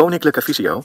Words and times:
Koninklijke 0.00 0.42
Visio. 0.42 0.82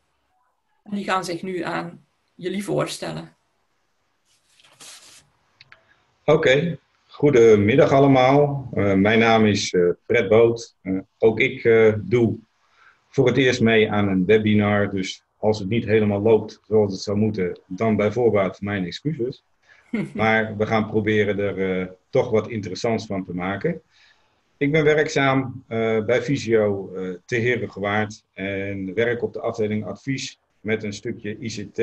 En 0.83 0.95
die 0.95 1.03
gaan 1.03 1.25
zich 1.25 1.41
nu 1.41 1.61
aan 1.61 2.05
jullie 2.35 2.63
voorstellen. 2.63 3.37
Oké, 6.25 6.79
goedemiddag 7.07 7.91
allemaal. 7.91 8.69
Uh, 8.73 8.93
mijn 8.93 9.19
naam 9.19 9.45
is 9.45 9.73
uh, 9.73 9.91
Fred 10.05 10.29
Boot. 10.29 10.75
Uh, 10.83 10.99
ook 11.17 11.39
ik 11.39 11.63
doe 12.01 12.39
voor 13.07 13.27
het 13.27 13.37
eerst 13.37 13.61
mee 13.61 13.91
aan 13.91 14.07
een 14.07 14.25
webinar. 14.25 14.89
Dus 14.89 15.23
als 15.37 15.59
het 15.59 15.69
niet 15.69 15.85
helemaal 15.85 16.21
loopt 16.21 16.59
zoals 16.67 16.91
het 16.91 17.01
zou 17.01 17.17
moeten, 17.17 17.59
dan 17.67 17.95
bij 17.95 18.11
voorbaat 18.11 18.61
mijn 18.61 18.85
excuses. 18.85 19.43
Maar 20.13 20.57
we 20.57 20.65
gaan 20.65 20.87
proberen 20.87 21.39
er 21.39 21.95
toch 22.09 22.29
wat 22.29 22.49
interessants 22.49 23.05
van 23.05 23.25
te 23.25 23.33
maken. 23.33 23.81
Ik 24.59 24.71
ben 24.71 24.83
werkzaam 24.83 25.63
uh, 25.69 26.05
bij 26.05 26.21
Visio 26.21 26.91
uh, 26.95 27.15
te 27.25 27.35
Herengewaard 27.35 28.23
en 28.33 28.93
werk 28.93 29.23
op 29.23 29.33
de 29.33 29.39
afdeling 29.39 29.85
advies 29.85 30.39
met 30.61 30.83
een 30.83 30.93
stukje 30.93 31.37
ICT 31.37 31.81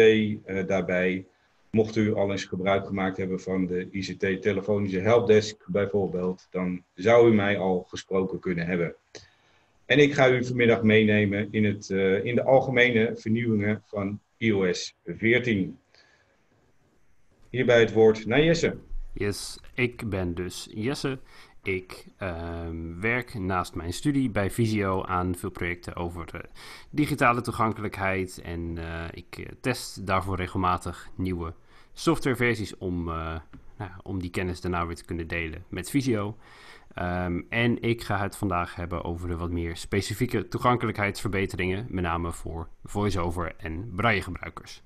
daarbij. 0.68 1.24
Mocht 1.70 1.96
u 1.96 2.14
al 2.14 2.30
eens 2.30 2.44
gebruik 2.44 2.86
gemaakt 2.86 3.16
hebben 3.16 3.40
van 3.40 3.66
de 3.66 3.88
ICT 3.90 4.42
telefonische 4.42 5.00
helpdesk 5.00 5.64
bijvoorbeeld, 5.66 6.48
dan 6.50 6.82
zou 6.94 7.30
u 7.30 7.34
mij 7.34 7.58
al 7.58 7.86
gesproken 7.88 8.38
kunnen 8.38 8.66
hebben. 8.66 8.94
En 9.86 9.98
ik 9.98 10.14
ga 10.14 10.30
u 10.30 10.44
vanmiddag 10.44 10.82
meenemen 10.82 11.48
in, 11.50 11.64
het, 11.64 11.90
in 12.22 12.34
de 12.34 12.42
algemene 12.44 13.12
vernieuwingen 13.14 13.82
van 13.84 14.20
iOS 14.36 14.94
14. 15.04 15.78
Hierbij 17.56 17.80
het 17.80 17.92
woord 17.92 18.26
naar 18.26 18.42
Jesse. 18.42 18.76
Yes, 19.12 19.60
ik 19.74 20.10
ben 20.10 20.34
dus 20.34 20.68
Jesse. 20.74 21.18
Ik 21.62 22.06
uh, 22.22 22.30
werk 23.00 23.34
naast 23.34 23.74
mijn 23.74 23.92
studie 23.92 24.30
bij 24.30 24.50
Visio 24.50 25.04
aan 25.04 25.34
veel 25.34 25.50
projecten 25.50 25.96
over 25.96 26.28
uh, 26.34 26.40
digitale 26.90 27.40
toegankelijkheid. 27.40 28.40
En 28.44 28.76
uh, 28.76 29.04
ik 29.10 29.38
eh, 29.38 29.46
test 29.60 30.06
daarvoor 30.06 30.36
regelmatig 30.36 31.08
nieuwe 31.14 31.54
softwareversies 31.92 32.76
om, 32.76 33.04
nou, 33.04 33.90
om 34.02 34.20
die 34.20 34.30
kennis 34.30 34.60
daarna 34.60 34.86
weer 34.86 34.96
te 34.96 35.04
kunnen 35.04 35.28
delen 35.28 35.64
met 35.68 35.90
Visio. 35.90 36.36
Um, 36.98 37.46
en 37.48 37.82
ik 37.82 38.02
ga 38.02 38.18
het 38.18 38.36
vandaag 38.36 38.74
hebben 38.74 39.04
over 39.04 39.28
de 39.28 39.36
wat 39.36 39.50
meer 39.50 39.76
specifieke 39.76 40.48
toegankelijkheidsverbeteringen, 40.48 41.86
met 41.88 42.04
name 42.04 42.32
voor 42.32 42.68
voice-over 42.84 43.54
en 43.56 43.92
braille 43.94 44.22
gebruikers. 44.22 44.82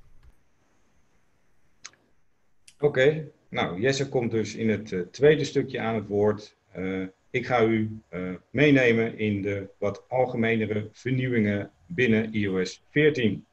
Oké, 2.82 3.30
nou 3.48 3.80
Jesse 3.80 4.08
komt 4.08 4.30
dus 4.30 4.54
in 4.54 4.68
het 4.68 5.12
tweede 5.12 5.44
stukje 5.44 5.80
aan 5.80 5.94
het 5.94 6.06
woord. 6.06 6.56
Uh, 6.76 7.06
ik 7.30 7.46
ga 7.46 7.64
u 7.64 8.00
uh, 8.10 8.30
meenemen 8.50 9.18
in 9.18 9.42
de 9.42 9.68
wat 9.78 10.04
algemenere 10.08 10.88
vernieuwingen 10.92 11.70
binnen 11.86 12.34
iOS 12.34 12.82
14. 12.90 13.44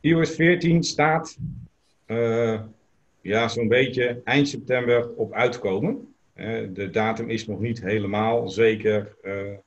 iOS 0.00 0.34
14 0.34 0.82
staat 0.82 1.38
ja, 3.20 3.48
zo'n 3.48 3.68
beetje 3.68 4.20
eind 4.24 4.48
september 4.48 5.14
op 5.14 5.32
uitkomen. 5.32 6.14
de 6.72 6.88
datum 6.92 7.30
is 7.30 7.46
nog 7.46 7.60
niet 7.60 7.82
helemaal 7.82 8.48
zeker. 8.48 9.16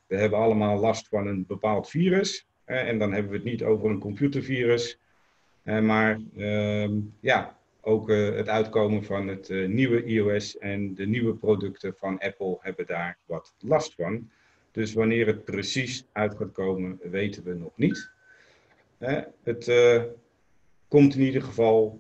we 0.07 0.15
hebben 0.15 0.39
allemaal 0.39 0.79
last 0.79 1.07
van 1.07 1.27
een 1.27 1.45
bepaald 1.47 1.89
virus. 1.89 2.47
en 2.65 2.99
dan 2.99 3.13
hebben 3.13 3.31
we 3.31 3.37
het 3.37 3.45
niet 3.45 3.63
over 3.63 3.89
een 3.89 3.99
computervirus. 3.99 4.99
maar 5.63 6.19
ehm, 6.37 6.93
ja, 7.19 7.56
ook 7.87 8.09
uh, 8.09 8.35
het 8.35 8.47
uitkomen 8.47 9.03
van 9.03 9.27
het 9.27 9.49
uh, 9.49 9.67
nieuwe 9.67 10.03
iOS 10.03 10.57
en 10.57 10.95
de 10.95 11.05
nieuwe 11.05 11.33
producten 11.33 11.93
van 11.95 12.19
Apple 12.19 12.57
hebben 12.59 12.85
daar 12.85 13.17
wat 13.25 13.55
last 13.59 13.93
van. 13.95 14.29
Dus 14.71 14.93
wanneer 14.93 15.27
het 15.27 15.45
precies 15.45 16.05
uit 16.11 16.35
gaat 16.35 16.51
komen, 16.51 16.99
weten 17.01 17.43
we 17.43 17.53
nog 17.53 17.71
niet. 17.75 18.11
Het 19.43 19.71
komt 20.87 21.15
in 21.15 21.21
ieder 21.21 21.41
geval, 21.41 21.99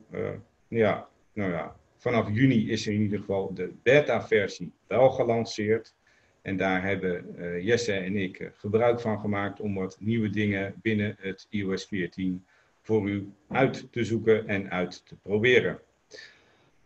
ja, 0.67 1.07
nou 1.33 1.51
ja, 1.51 1.75
vanaf 1.97 2.29
juni 2.31 2.69
is 2.71 2.87
er 2.87 2.93
in 2.93 3.01
ieder 3.01 3.19
geval 3.19 3.53
de 3.53 3.73
beta-versie 3.83 4.71
wel 4.87 5.09
gelanceerd. 5.09 5.95
En 6.41 6.57
daar 6.57 6.83
hebben 6.83 7.35
Jesse 7.63 7.93
en 7.93 8.15
ik 8.15 8.51
gebruik 8.53 8.99
van 8.99 9.19
gemaakt 9.19 9.59
om 9.59 9.75
wat 9.75 9.97
nieuwe 9.99 10.29
dingen 10.29 10.73
binnen 10.81 11.15
het 11.19 11.47
iOS 11.49 11.85
14 11.85 12.45
voor 12.87 13.09
u 13.09 13.31
uit 13.47 13.87
te 13.91 14.03
zoeken 14.03 14.47
en 14.47 14.71
uit 14.71 15.05
te 15.05 15.15
proberen. 15.21 15.79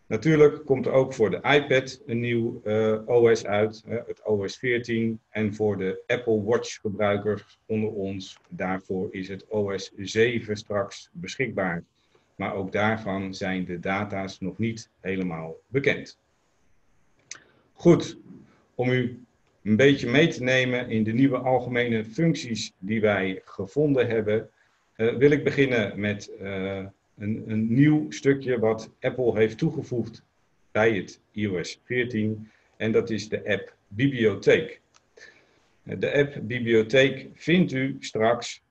Natuurlijk 0.06 0.64
komt 0.64 0.86
er 0.86 0.92
ook 0.92 1.14
voor 1.14 1.30
de 1.30 1.40
iPad 1.42 2.00
een 2.06 2.20
nieuw 2.20 2.60
uh, 2.64 2.98
OS 3.06 3.46
uit, 3.46 3.84
het 3.86 4.22
OS 4.24 4.58
14. 4.58 5.20
En 5.28 5.54
voor 5.54 5.76
de 5.78 6.02
Apple 6.06 6.42
Watch 6.42 6.80
gebruikers 6.80 7.58
onder 7.66 7.90
ons, 7.90 8.38
daarvoor 8.48 9.08
is 9.10 9.28
het 9.28 9.46
OS 9.48 9.92
7 9.96 10.56
straks 10.56 11.10
beschikbaar. 11.12 11.84
Maar 12.34 12.54
ook 12.54 12.72
daarvan 12.72 13.34
zijn 13.34 13.64
de 13.64 13.80
data's 13.80 14.40
nog 14.40 14.58
niet 14.58 14.90
helemaal 15.00 15.56
bekend. 15.66 16.18
Goed, 17.72 18.18
om 18.74 18.90
u 18.90 19.24
een 19.62 19.76
beetje 19.76 20.10
mee 20.10 20.28
te 20.28 20.42
nemen 20.42 20.90
in 20.90 21.04
de 21.04 21.12
nieuwe 21.12 21.38
algemene 21.38 22.04
functies 22.04 22.72
die 22.78 23.00
wij 23.00 23.40
gevonden 23.44 24.08
hebben, 24.08 24.50
uh, 24.96 25.14
wil 25.16 25.30
ik 25.30 25.44
beginnen 25.44 26.00
met 26.00 26.30
uh, 26.40 26.76
een, 27.18 27.44
een 27.46 27.74
nieuw 27.74 28.10
stukje 28.10 28.58
wat 28.58 28.90
Apple 29.00 29.38
heeft 29.38 29.58
toegevoegd 29.58 30.24
bij 30.70 30.92
het 30.92 31.20
iOS 31.32 31.80
14. 31.84 32.50
En 32.76 32.92
dat 32.92 33.10
is 33.10 33.28
de 33.28 33.48
app 33.48 33.76
Bibliotheek. 33.88 34.80
De 35.82 36.12
app 36.12 36.38
Bibliotheek 36.42 37.28
vindt 37.34 37.72
u 37.72 37.96
straks 38.00 38.62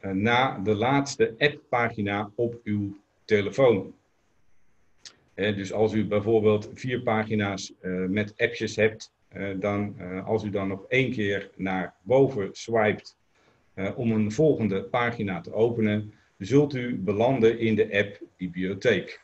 na 0.00 0.58
de 0.58 0.74
laatste 0.74 1.34
app-pagina 1.38 2.30
op 2.34 2.60
uw 2.64 2.96
telefoon. 3.24 3.94
Dus 5.34 5.72
als 5.72 5.92
u 5.92 6.06
bijvoorbeeld 6.06 6.70
vier 6.74 7.02
pagina's 7.02 7.72
met 8.08 8.34
appjes 8.36 8.76
hebt, 8.76 9.12
dan 9.56 10.00
als 10.24 10.44
u 10.44 10.50
dan 10.50 10.68
nog 10.68 10.84
één 10.88 11.12
keer 11.12 11.50
naar 11.56 11.94
boven 12.02 12.48
swipet 12.52 13.15
om 13.94 14.12
een 14.12 14.32
volgende 14.32 14.82
pagina 14.82 15.40
te 15.40 15.52
openen, 15.52 16.12
zult 16.38 16.74
u 16.74 16.98
belanden 16.98 17.58
in 17.58 17.74
de 17.74 17.98
app 17.98 18.20
Bibliotheek. 18.36 19.20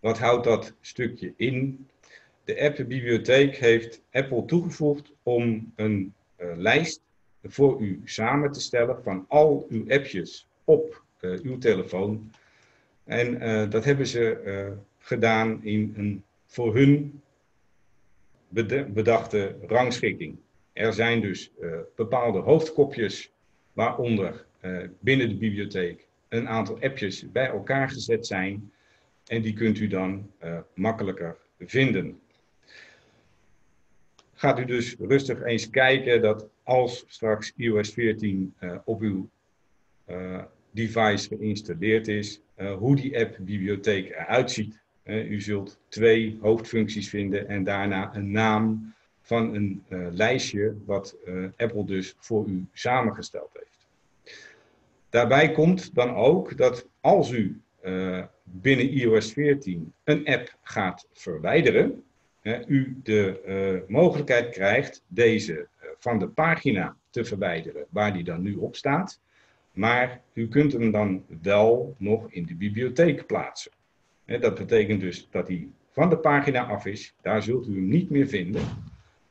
Wat 0.00 0.18
houdt 0.18 0.44
dat 0.44 0.74
stukje 0.80 1.32
in? 1.36 1.86
De 2.44 2.60
app 2.60 2.76
Bibliotheek 2.76 3.56
heeft 3.56 4.02
Apple 4.12 4.44
toegevoegd 4.44 5.12
om 5.22 5.72
een 5.76 6.14
uh, 6.38 6.46
lijst 6.56 7.02
voor 7.42 7.80
u 7.80 8.02
samen 8.04 8.52
te 8.52 8.60
stellen 8.60 9.02
van 9.02 9.24
al 9.28 9.66
uw 9.68 9.84
appjes 9.88 10.46
op 10.64 11.02
uh, 11.20 11.40
uw 11.42 11.58
telefoon. 11.58 12.30
En 13.04 13.38
dat 13.70 13.84
hebben 13.84 14.06
ze 14.06 14.76
gedaan 14.98 15.64
in 15.64 15.94
een 15.96 16.24
voor 16.46 16.74
hun 16.74 17.20
bedachte 18.86 19.56
rangschikking. 19.66 20.36
Er 20.72 20.92
zijn 20.92 21.20
dus 21.20 21.50
bepaalde 21.96 22.38
hoofdkopjes 22.38 23.33
waaronder 23.74 24.44
binnen 25.00 25.28
de 25.28 25.36
bibliotheek 25.36 26.06
een 26.28 26.48
aantal 26.48 26.80
appjes 26.80 27.30
bij 27.32 27.46
elkaar 27.46 27.90
gezet 27.90 28.26
zijn. 28.26 28.72
En 29.26 29.42
die 29.42 29.52
kunt 29.52 29.78
u 29.78 29.86
dan 29.86 30.30
uh, 30.44 30.58
makkelijker 30.74 31.36
vinden. 31.58 32.18
gaat 34.34 34.58
u 34.58 34.64
dus 34.64 34.96
rustig 34.98 35.42
eens 35.42 35.70
kijken 35.70 36.22
dat 36.22 36.48
als 36.62 37.04
straks 37.06 37.52
iOS 37.56 37.92
14 37.92 38.54
uh, 38.60 38.76
op 38.84 39.00
uw 39.00 39.28
device 40.70 41.28
geïnstalleerd 41.28 42.08
is, 42.08 42.40
hoe 42.78 42.96
die 42.96 43.18
app-bibliotheek 43.18 44.10
eruit 44.10 44.50
ziet. 44.50 44.82
u 45.04 45.40
zult 45.40 45.78
twee 45.88 46.38
hoofdfuncties 46.40 47.08
vinden 47.08 47.48
en 47.48 47.64
daarna 47.64 48.14
een 48.14 48.30
naam 48.30 48.93
van 49.24 49.54
een 49.54 49.84
lijstje 50.10 50.74
wat 50.84 51.16
Apple 51.56 51.84
dus 51.84 52.14
voor 52.18 52.46
u 52.46 52.66
samengesteld 52.72 53.50
heeft. 53.52 53.86
Daarbij 55.10 55.52
komt 55.52 55.94
dan 55.94 56.14
ook 56.14 56.56
dat 56.56 56.88
als 57.00 57.30
u 57.30 57.60
binnen 58.42 58.90
iOS 58.90 59.32
14 59.32 59.92
een 60.04 60.26
app 60.26 60.56
gaat 60.62 61.08
verwijderen, 61.12 62.04
u 62.66 63.00
de 63.02 63.84
mogelijkheid 63.88 64.50
krijgt 64.50 65.02
deze 65.06 65.66
van 65.98 66.18
de 66.18 66.28
pagina 66.28 66.96
te 67.10 67.24
verwijderen 67.24 67.86
waar 67.90 68.12
die 68.12 68.24
dan 68.24 68.42
nu 68.42 68.54
op 68.54 68.76
staat. 68.76 69.20
Maar 69.72 70.20
u 70.32 70.48
kunt 70.48 70.72
hem 70.72 70.90
dan 70.90 71.24
wel 71.42 71.94
nog 71.98 72.30
in 72.30 72.46
de 72.46 72.54
bibliotheek 72.54 73.26
plaatsen. 73.26 73.72
dat 74.24 74.54
betekent 74.54 75.00
dus 75.00 75.28
dat 75.30 75.48
hij 75.48 75.68
van 75.90 76.10
de 76.10 76.18
pagina 76.18 76.66
af 76.66 76.86
is. 76.86 77.14
Daar 77.22 77.42
zult 77.42 77.66
u 77.68 77.74
hem 77.74 77.88
niet 77.88 78.10
meer 78.10 78.28
vinden. 78.28 78.62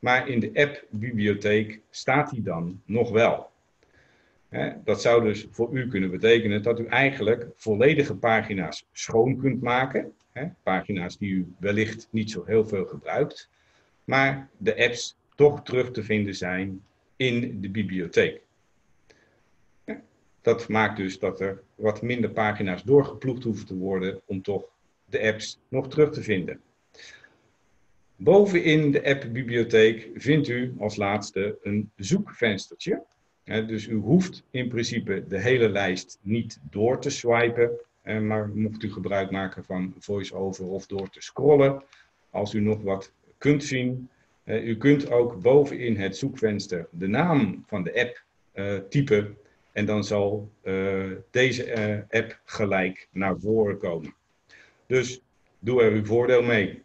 Maar 0.03 0.29
in 0.29 0.39
de 0.39 0.51
app-bibliotheek 0.53 1.79
staat 1.89 2.31
hij 2.31 2.41
dan 2.43 2.81
nog 2.85 3.11
wel. 3.11 3.51
dat 4.83 5.01
zou 5.01 5.23
dus 5.23 5.47
voor 5.51 5.73
u 5.73 5.87
kunnen 5.87 6.11
betekenen 6.11 6.63
dat 6.63 6.79
u 6.79 6.85
eigenlijk 6.85 7.47
volledige 7.55 8.15
pagina's 8.15 8.85
schoon 8.91 9.37
kunt 9.37 9.61
maken. 9.61 10.13
Pagina's 10.63 11.17
die 11.17 11.31
u 11.31 11.53
wellicht 11.59 12.07
niet 12.09 12.31
zo 12.31 12.43
heel 12.45 12.65
veel 12.65 12.85
gebruikt, 12.85 13.49
maar 14.03 14.49
de 14.57 14.77
apps 14.77 15.17
toch 15.35 15.63
terug 15.63 15.91
te 15.91 16.03
vinden 16.03 16.35
zijn 16.35 16.83
in 17.15 17.61
de 17.61 17.69
bibliotheek. 17.69 18.41
Dat 20.41 20.67
maakt 20.67 20.97
dus 20.97 21.19
dat 21.19 21.39
er 21.39 21.61
wat 21.75 22.01
minder 22.01 22.29
pagina's 22.29 22.83
doorgeploegd 22.83 23.43
hoeven 23.43 23.65
te 23.65 23.75
worden 23.75 24.21
om 24.25 24.41
toch 24.41 24.65
de 25.05 25.21
apps 25.21 25.59
nog 25.67 25.87
terug 25.87 26.11
te 26.11 26.23
vinden. 26.23 26.61
Bovenin 28.15 28.91
de 28.91 29.03
appbibliotheek 29.05 30.09
vindt 30.15 30.47
u 30.47 30.73
als 30.79 30.95
laatste 30.95 31.57
een 31.61 31.91
zoekvenstertje. 31.95 33.03
Dus 33.43 33.87
u 33.87 33.95
hoeft 33.95 34.43
in 34.51 34.69
principe 34.69 35.23
de 35.27 35.39
hele 35.39 35.69
lijst 35.69 36.19
niet 36.21 36.59
door 36.69 36.99
te 36.99 37.09
swipen. 37.09 37.71
Eh, 38.01 38.19
maar 38.19 38.49
mocht 38.49 38.83
u 38.83 38.91
gebruik 38.91 39.31
maken 39.31 39.63
van 39.63 39.93
voice-over 39.99 40.65
of 40.65 40.85
door 40.85 41.09
te 41.09 41.21
scrollen, 41.21 41.83
als 42.29 42.53
u 42.53 42.59
nog 42.59 42.81
wat 42.81 43.11
kunt 43.37 43.63
zien, 43.63 44.09
u 44.45 44.77
kunt 44.77 45.11
ook 45.11 45.41
bovenin 45.41 45.97
het 45.97 46.17
zoekvenster 46.17 46.87
de 46.91 47.07
naam 47.07 47.63
van 47.67 47.83
de 47.83 47.99
app 47.99 48.23
uh, 48.53 48.77
typen 48.89 49.37
en 49.71 49.85
dan 49.85 50.03
zal 50.03 50.51
deze 51.31 52.05
app 52.09 52.39
gelijk 52.45 53.07
naar 53.11 53.39
voren 53.39 53.77
komen. 53.77 54.13
Dus 54.85 55.21
doe 55.59 55.81
er 55.81 55.91
uw 55.91 56.05
voordeel 56.05 56.43
mee. 56.43 56.81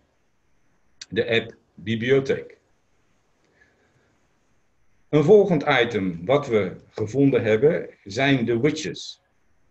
De 1.09 1.29
app 1.29 1.57
Bibliotheek. 1.75 2.57
Een 5.09 5.25
volgend 5.25 5.65
item 5.83 6.21
wat 6.25 6.49
we 6.49 6.77
gevonden 6.91 7.43
hebben 7.43 7.89
zijn 8.05 8.45
de 8.45 8.61
widgets. 8.61 9.21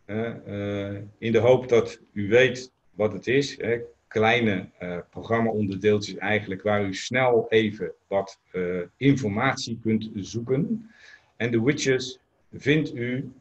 Uh, 0.06 0.96
in 1.18 1.32
de 1.32 1.38
hoop 1.38 1.70
dat 1.70 2.00
u 2.14 2.28
weet 2.28 2.72
wat 2.92 3.14
het 3.14 3.28
is. 3.28 3.58
Hè, 3.58 3.80
kleine 4.08 4.70
uh, 4.82 4.98
programma-onderdeeltjes 5.10 6.18
eigenlijk 6.18 6.62
waar 6.62 6.86
u 6.86 6.94
snel 6.94 7.46
even 7.50 7.92
wat 8.08 8.40
uh, 8.52 8.82
informatie 8.98 9.80
kunt 9.82 10.10
zoeken. 10.14 10.92
En 11.36 11.52
de 11.52 11.64
widgets 11.64 12.20
vindt 12.54 12.96
u 12.96 13.32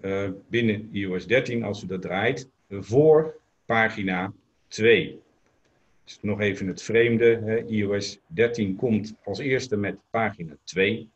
binnen 0.48 0.88
iOS 0.92 1.26
13 1.26 1.62
als 1.62 1.82
u 1.82 1.86
dat 1.86 2.02
draait 2.02 2.48
voor 2.68 3.40
pagina 3.64 4.32
2. 4.68 5.20
Dus 6.06 6.18
nog 6.22 6.40
even 6.40 6.66
het 6.66 6.82
vreemde. 6.82 7.40
Hè. 7.44 7.64
iOS 7.64 8.18
13 8.26 8.76
komt 8.76 9.14
als 9.24 9.38
eerste 9.38 9.76
met 9.76 9.96
pagina 10.10 10.56
2. 10.64 11.08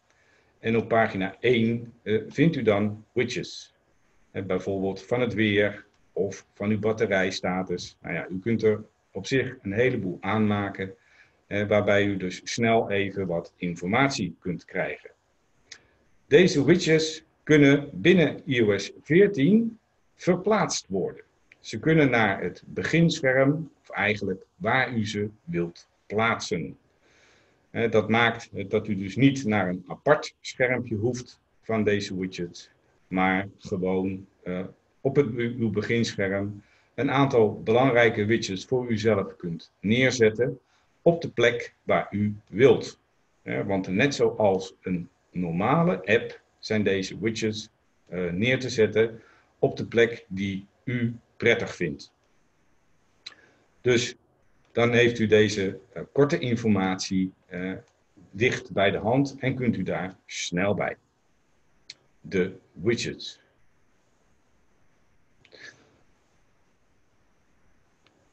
En 0.58 0.76
op 0.76 0.88
pagina 0.88 1.36
1 1.40 1.92
vindt 2.28 2.56
u 2.56 2.62
dan 2.62 3.04
widgets 3.12 3.74
bijvoorbeeld 4.30 5.02
van 5.02 5.20
het 5.20 5.34
weer 5.34 5.84
of 6.12 6.46
van 6.54 6.70
uw 6.70 6.78
batterijstatus. 6.78 7.96
Nou 8.00 8.14
ja, 8.14 8.26
u 8.28 8.40
kunt 8.40 8.62
er 8.62 8.84
op 9.12 9.26
zich 9.26 9.56
een 9.62 9.72
heleboel 9.72 10.18
aanmaken, 10.20 10.94
eh, 11.46 11.66
waarbij 11.66 12.04
u 12.04 12.16
dus 12.16 12.40
snel 12.44 12.90
even 12.90 13.26
wat 13.26 13.52
informatie 13.56 14.36
kunt 14.38 14.64
krijgen. 14.64 15.10
Deze 16.26 16.64
widgets 16.64 17.24
kunnen 17.42 17.90
binnen 17.92 18.40
iOS 18.44 18.92
14 19.02 19.78
verplaatst 20.14 20.86
worden. 20.88 21.24
Ze 21.60 21.78
kunnen 21.78 22.10
naar 22.10 22.42
het 22.42 22.62
beginscherm, 22.66 23.70
of 23.80 23.90
eigenlijk 23.90 24.46
waar 24.56 24.94
u 24.94 25.06
ze 25.06 25.28
wilt 25.44 25.88
plaatsen. 26.06 26.78
Dat 27.70 28.08
maakt 28.08 28.70
dat 28.70 28.88
u 28.88 28.96
dus 28.96 29.16
niet 29.16 29.44
naar 29.44 29.68
een 29.68 29.84
apart 29.86 30.34
schermpje 30.40 30.96
hoeft 30.96 31.40
van 31.62 31.84
deze 31.84 32.18
widgets, 32.18 32.70
maar 33.08 33.48
gewoon 33.58 34.26
uh, 34.44 34.60
op 35.00 35.16
het, 35.16 35.26
uw 35.34 35.70
beginscherm 35.70 36.62
een 36.94 37.10
aantal 37.10 37.62
belangrijke 37.62 38.24
widgets 38.24 38.64
voor 38.64 38.90
uzelf 38.90 39.36
kunt 39.36 39.72
neerzetten 39.80 40.58
op 41.02 41.22
de 41.22 41.30
plek 41.30 41.74
waar 41.82 42.08
u 42.10 42.36
wilt. 42.48 42.98
want 43.42 43.88
net 43.88 44.14
zoals 44.14 44.74
een 44.82 45.08
normale 45.30 46.06
app 46.06 46.40
zijn 46.58 46.82
deze 46.82 47.20
widgets 47.20 47.68
uh, 48.10 48.32
neer 48.32 48.58
te 48.58 48.68
zetten 48.68 49.20
op 49.58 49.76
de 49.76 49.86
plek 49.86 50.24
die 50.28 50.66
u 50.84 51.14
prettig 51.40 51.74
vindt. 51.74 52.12
Dus 53.80 54.16
dan 54.72 54.92
heeft 54.92 55.18
u 55.18 55.26
deze 55.26 55.78
uh, 55.96 56.02
korte 56.12 56.38
informatie 56.38 57.32
uh, 57.50 57.72
dicht 58.30 58.72
bij 58.72 58.90
de 58.90 58.98
hand 58.98 59.36
en 59.38 59.54
kunt 59.54 59.76
u 59.76 59.82
daar 59.82 60.16
snel 60.26 60.74
bij 60.74 60.96
de 62.20 62.56
widgets. 62.72 63.40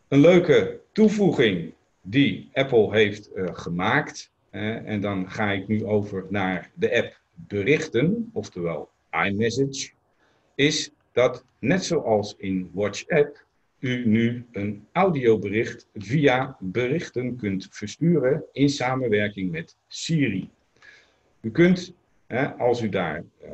Een 0.07 0.19
leuke 0.19 0.81
toevoeging 0.91 1.73
die 2.01 2.49
Apple 2.53 2.91
heeft 2.91 3.35
uh, 3.35 3.55
gemaakt, 3.55 4.31
en 4.49 5.01
dan 5.01 5.31
ga 5.31 5.51
ik 5.51 5.67
nu 5.67 5.85
over 5.85 6.25
naar 6.29 6.71
de 6.73 6.95
app 6.95 7.21
berichten, 7.33 8.29
oftewel 8.33 8.89
iMessage, 9.11 9.91
is 10.55 10.91
dat 11.17 11.45
net 11.59 11.85
zoals 11.85 12.35
in 12.37 12.69
WhatsApp 12.73 13.45
u 13.79 14.07
nu 14.07 14.45
een 14.51 14.87
audiobericht 14.91 15.87
via 15.93 16.57
berichten 16.59 17.35
kunt 17.35 17.67
versturen 17.69 18.43
in 18.51 18.69
samenwerking 18.69 19.51
met 19.51 19.77
Siri. 19.87 20.49
U 21.41 21.51
kunt, 21.51 21.93
als 22.57 22.81
u 22.81 22.89
daar 22.89 23.23
uh, 23.43 23.49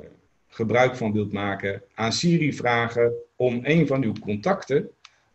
gebruik 0.48 0.96
van 0.96 1.12
wilt 1.13 1.34
maken, 1.34 1.82
aan 1.93 2.12
Siri 2.12 2.53
vragen 2.53 3.13
om 3.36 3.60
een 3.63 3.88
van 3.88 4.03
uw 4.03 4.13
contacten 4.22 4.89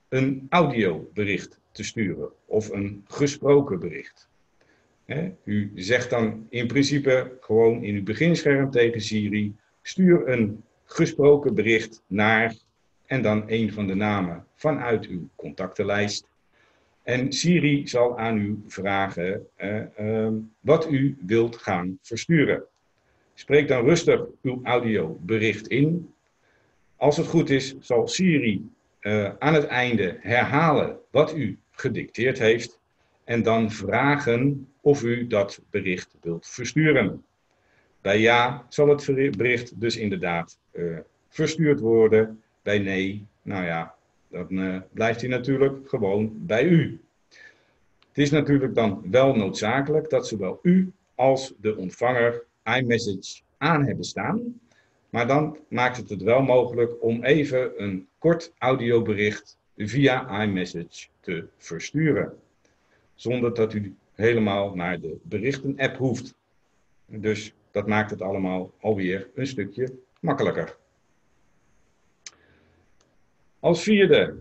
een 0.08 0.46
audiobericht 0.48 1.60
te 1.72 1.84
sturen 1.84 2.30
of 2.44 2.70
een 2.70 3.04
gesproken 3.06 3.80
bericht. 3.80 4.28
u 5.44 5.72
zegt 5.74 6.10
dan 6.10 6.46
in 6.48 6.66
principe 6.66 7.36
gewoon 7.40 7.82
in 7.82 7.94
uw 7.94 8.02
beginscherm 8.02 8.70
tegen 8.70 9.00
Siri: 9.00 9.54
stuur 9.82 10.28
een 10.28 10.62
gesproken 10.90 11.54
bericht 11.54 12.02
naar 12.06 12.54
en 13.06 13.22
dan 13.22 13.44
een 13.46 13.72
van 13.72 13.86
de 13.86 13.94
namen 13.94 14.44
vanuit 14.54 15.06
uw 15.06 15.28
contactenlijst. 15.36 16.26
En 17.02 17.32
Siri 17.32 17.88
zal 17.88 18.18
aan 18.18 18.36
u 18.36 18.62
vragen 18.66 19.46
uh, 20.00 20.28
wat 20.60 20.90
u 20.90 21.16
wilt 21.26 21.56
gaan 21.56 21.98
versturen. 22.02 22.64
Spreek 23.34 23.68
dan 23.68 23.84
rustig 23.84 24.20
uw 24.42 24.60
audiobericht 24.62 25.66
in. 25.66 26.12
Als 26.96 27.16
het 27.16 27.26
goed 27.26 27.50
is, 27.50 27.76
zal 27.80 28.08
Siri 28.08 28.70
uh, 29.00 29.30
aan 29.38 29.54
het 29.54 29.66
einde 29.66 30.16
herhalen 30.20 30.98
wat 31.10 31.36
u 31.36 31.58
gedicteerd 31.70 32.38
heeft 32.38 32.80
en 33.24 33.42
dan 33.42 33.70
vragen 33.70 34.68
of 34.80 35.02
u 35.02 35.26
dat 35.26 35.60
bericht 35.70 36.16
wilt 36.20 36.46
versturen. 36.46 37.24
Bij 38.08 38.20
ja 38.20 38.66
zal 38.68 38.88
het 38.88 39.36
bericht 39.36 39.80
dus 39.80 39.96
inderdaad 39.96 40.58
uh, 40.72 40.98
verstuurd 41.28 41.80
worden. 41.80 42.42
Bij 42.62 42.78
nee, 42.78 43.26
nou 43.42 43.64
ja, 43.64 43.94
dan 44.28 44.46
uh, 44.50 44.76
blijft 44.92 45.20
hij 45.20 45.30
natuurlijk 45.30 45.88
gewoon 45.88 46.32
bij 46.46 46.64
u. 46.64 47.00
Het 48.08 48.18
is 48.18 48.30
natuurlijk 48.30 48.74
dan 48.74 49.02
wel 49.10 49.34
noodzakelijk 49.34 50.10
dat 50.10 50.28
zowel 50.28 50.58
u 50.62 50.92
als 51.14 51.54
de 51.60 51.76
ontvanger 51.76 52.44
iMessage 52.64 53.40
aan 53.58 53.84
hebben 53.84 54.04
staan. 54.04 54.60
Maar 55.10 55.26
dan 55.26 55.58
maakt 55.68 55.96
het 55.96 56.08
het 56.08 56.22
wel 56.22 56.42
mogelijk 56.42 57.02
om 57.02 57.24
even 57.24 57.82
een 57.82 58.06
kort 58.18 58.52
audiobericht 58.58 59.58
via 59.76 60.42
iMessage 60.42 61.08
te 61.20 61.46
versturen. 61.56 62.38
Zonder 63.14 63.54
dat 63.54 63.74
u 63.74 63.94
helemaal 64.14 64.74
naar 64.74 65.00
de 65.00 65.16
berichten-app 65.22 65.96
hoeft. 65.96 66.34
Dus 67.06 67.52
dat 67.78 67.86
maakt 67.86 68.10
het 68.10 68.22
allemaal 68.22 68.72
alweer 68.80 69.28
een 69.34 69.46
stukje 69.46 69.94
makkelijker. 70.20 70.76
Als 73.60 73.82
vierde 73.82 74.34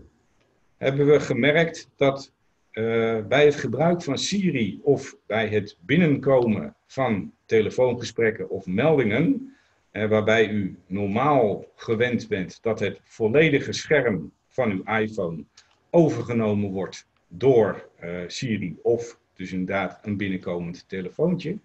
hebben 0.76 1.06
we 1.06 1.20
gemerkt 1.20 1.88
dat 1.96 2.32
uh, 2.72 3.26
bij 3.26 3.44
het 3.44 3.54
gebruik 3.54 4.02
van 4.02 4.18
Siri 4.18 4.80
of 4.82 5.16
bij 5.26 5.48
het 5.48 5.76
binnenkomen 5.80 6.74
van 6.86 7.32
telefoongesprekken 7.44 8.50
of 8.50 8.66
meldingen, 8.66 9.56
uh, 9.92 10.08
waarbij 10.08 10.48
u 10.48 10.78
normaal 10.86 11.64
gewend 11.74 12.28
bent 12.28 12.62
dat 12.62 12.80
het 12.80 13.00
volledige 13.02 13.72
scherm 13.72 14.32
van 14.48 14.70
uw 14.70 14.84
iPhone 14.84 15.44
overgenomen 15.90 16.70
wordt 16.70 17.06
door 17.28 17.88
uh, 18.04 18.20
Siri 18.26 18.76
of 18.82 19.18
dus 19.34 19.52
inderdaad 19.52 19.98
een 20.02 20.16
binnenkomend 20.16 20.88
telefoontje, 20.88 21.58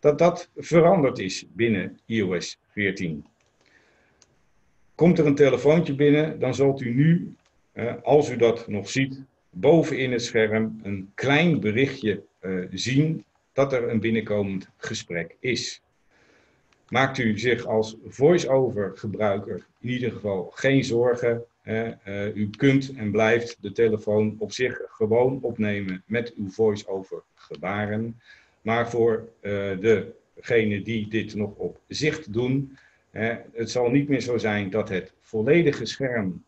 dat 0.00 0.18
dat 0.18 0.50
veranderd 0.56 1.18
is 1.18 1.46
binnen 1.52 1.98
iOS 2.06 2.58
14. 2.68 3.24
Komt 4.94 5.18
er 5.18 5.26
een 5.26 5.34
telefoontje 5.34 5.94
binnen, 5.94 6.38
dan 6.38 6.54
zult 6.54 6.80
u 6.80 6.94
nu, 6.94 7.34
als 8.02 8.30
u 8.30 8.36
dat 8.36 8.68
nog 8.68 8.88
ziet, 8.90 9.22
bovenin 9.50 10.12
het 10.12 10.24
scherm 10.24 10.80
een 10.82 11.10
klein 11.14 11.60
berichtje 11.60 12.22
uh, 12.40 12.66
zien 12.70 13.24
dat 13.52 13.72
er 13.72 13.88
een 13.88 14.00
binnenkomend 14.00 14.68
gesprek 14.76 15.36
is. 15.40 15.82
Maakt 16.88 17.18
u 17.18 17.38
zich 17.38 17.66
als 17.66 17.96
voice-over 18.06 18.92
gebruiker 18.94 19.66
in 19.80 19.88
ieder 19.88 20.12
geval 20.12 20.50
geen 20.54 20.84
zorgen. 20.84 21.44
Uh, 21.64 22.36
u 22.36 22.50
kunt 22.50 22.92
en 22.96 23.10
blijft 23.10 23.56
de 23.60 23.72
telefoon 23.72 24.36
op 24.38 24.52
zich 24.52 24.80
gewoon 24.86 25.38
opnemen 25.42 26.02
met 26.06 26.34
uw 26.34 26.50
voice-over 26.50 27.22
gebaren. 27.34 28.20
Maar 28.60 28.90
voor 28.90 29.28
degenen 29.80 30.84
die 30.84 31.08
dit 31.08 31.34
nog 31.34 31.54
op 31.54 31.80
zicht 31.88 32.32
doen, 32.32 32.78
het 33.52 33.70
zal 33.70 33.90
niet 33.90 34.08
meer 34.08 34.20
zo 34.20 34.38
zijn 34.38 34.70
dat 34.70 34.88
het 34.88 35.12
volledige 35.20 35.86
scherm 35.86 36.44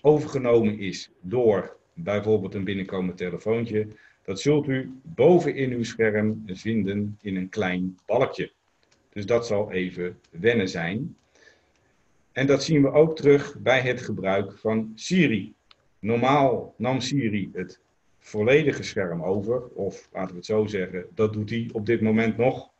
overgenomen 0.00 0.78
is 0.78 1.10
door 1.20 1.76
bijvoorbeeld 1.92 2.54
een 2.54 2.64
binnenkomend 2.64 3.16
telefoontje, 3.16 3.88
dat 4.24 4.40
zult 4.40 4.68
u 4.68 4.92
boven 5.02 5.54
in 5.54 5.72
uw 5.72 5.84
scherm 5.84 6.42
vinden 6.46 7.18
in 7.22 7.36
een 7.36 7.48
klein 7.48 7.98
balkje. 8.06 8.52
Dus 9.12 9.26
dat 9.26 9.46
zal 9.46 9.72
even 9.72 10.18
wennen 10.30 10.68
zijn. 10.68 11.16
En 12.32 12.46
dat 12.46 12.64
zien 12.64 12.82
we 12.82 12.92
ook 12.92 13.16
terug 13.16 13.58
bij 13.58 13.80
het 13.80 14.02
gebruik 14.02 14.58
van 14.58 14.92
Siri. 14.94 15.54
Normaal 15.98 16.74
nam 16.76 17.00
Siri 17.00 17.50
het 17.52 17.80
volledige 18.24 18.82
scherm 18.82 19.22
over, 19.22 19.62
of 19.62 20.08
laten 20.12 20.30
we 20.30 20.36
het 20.36 20.46
zo 20.46 20.66
zeggen, 20.66 21.06
dat 21.14 21.32
doet 21.32 21.50
hij 21.50 21.70
op 21.72 21.86
dit 21.86 22.00
moment 22.00 22.36
nog. 22.36 22.70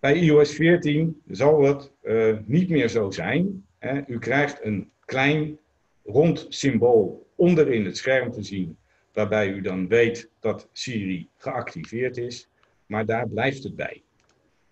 Bij 0.00 0.14
iOS 0.14 0.54
14 0.54 1.22
zal 1.28 1.62
het 1.62 1.92
uh, 2.02 2.36
niet 2.44 2.68
meer 2.68 2.88
zo 2.88 3.10
zijn. 3.10 3.64
Hè. 3.78 4.00
U 4.06 4.18
krijgt 4.18 4.64
een 4.64 4.90
klein 5.04 5.58
rond 6.04 6.46
symbool 6.48 7.26
onderin 7.34 7.84
het 7.84 7.96
scherm 7.96 8.30
te 8.30 8.42
zien, 8.42 8.76
waarbij 9.12 9.48
u 9.48 9.60
dan 9.60 9.88
weet 9.88 10.30
dat 10.40 10.68
Siri 10.72 11.28
geactiveerd 11.36 12.16
is, 12.16 12.48
maar 12.86 13.06
daar 13.06 13.28
blijft 13.28 13.62
het 13.62 13.76
bij. 13.76 14.02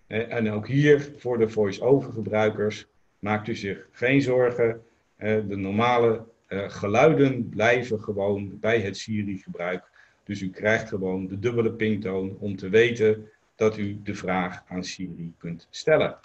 En 0.07 0.51
ook 0.51 0.69
hier 0.69 1.13
voor 1.17 1.39
de 1.39 1.49
voice-over 1.49 2.13
gebruikers 2.13 2.87
maakt 3.19 3.49
u 3.49 3.55
zich 3.55 3.89
geen 3.91 4.23
zorgen. 4.23 4.83
De 5.19 5.57
normale 5.57 6.25
eh, 6.55 6.71
geluiden 6.71 7.49
blijven 7.49 8.01
gewoon 8.01 8.59
bij 8.61 8.81
het 8.81 8.97
Siri 8.97 9.39
gebruik. 9.39 9.91
Dus 10.25 10.41
u 10.41 10.51
krijgt 10.51 10.89
gewoon 10.89 11.27
de 11.27 11.39
dubbele 11.39 11.73
pingtoon 11.73 12.37
om 12.39 12.57
te 12.57 12.69
weten 12.69 13.29
dat 13.55 13.79
u 13.79 14.01
de 14.03 14.15
vraag 14.15 14.63
aan 14.69 14.85
Siri 14.85 15.33
kunt 15.39 15.67
stellen. 15.71 16.19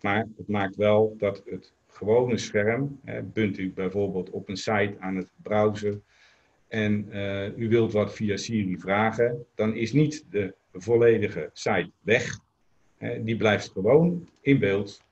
Maar 0.00 0.26
het 0.36 0.48
maakt 0.48 0.76
wel 0.76 1.14
dat 1.18 1.42
het 1.46 1.72
gewone 1.88 2.38
scherm, 2.38 3.00
hè, 3.04 3.22
bent 3.22 3.58
u 3.58 3.72
bijvoorbeeld 3.72 4.30
op 4.30 4.48
een 4.48 4.56
site 4.56 4.94
aan 4.98 5.16
het 5.16 5.28
browsen 5.42 6.02
en 6.68 7.06
uh, 7.10 7.58
u 7.58 7.68
wilt 7.68 7.92
wat 7.92 8.14
via 8.14 8.36
Siri 8.36 8.78
vragen, 8.78 9.46
dan 9.54 9.74
is 9.74 9.92
niet 9.92 10.24
de 10.30 10.54
volledige 10.72 11.50
site 11.52 11.90
weg. 12.00 12.38
Die 13.20 13.36
blijft 13.36 13.70
gewoon 13.70 14.28
in 14.40 14.58
beeld, 14.58 15.02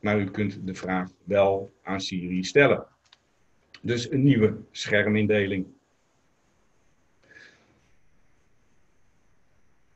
maar 0.00 0.20
u 0.20 0.30
kunt 0.30 0.66
de 0.66 0.74
vraag 0.74 1.10
wel 1.24 1.72
aan 1.82 2.00
Siri 2.00 2.44
stellen. 2.44 2.86
Dus 3.80 4.10
een 4.10 4.22
nieuwe 4.22 4.56
schermindeling. 4.70 5.66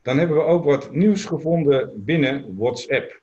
Dan 0.01 0.17
hebben 0.17 0.37
we 0.37 0.43
ook 0.43 0.63
wat 0.63 0.91
nieuws 0.93 1.25
gevonden 1.25 2.03
binnen 2.03 2.55
WhatsApp. 2.57 3.21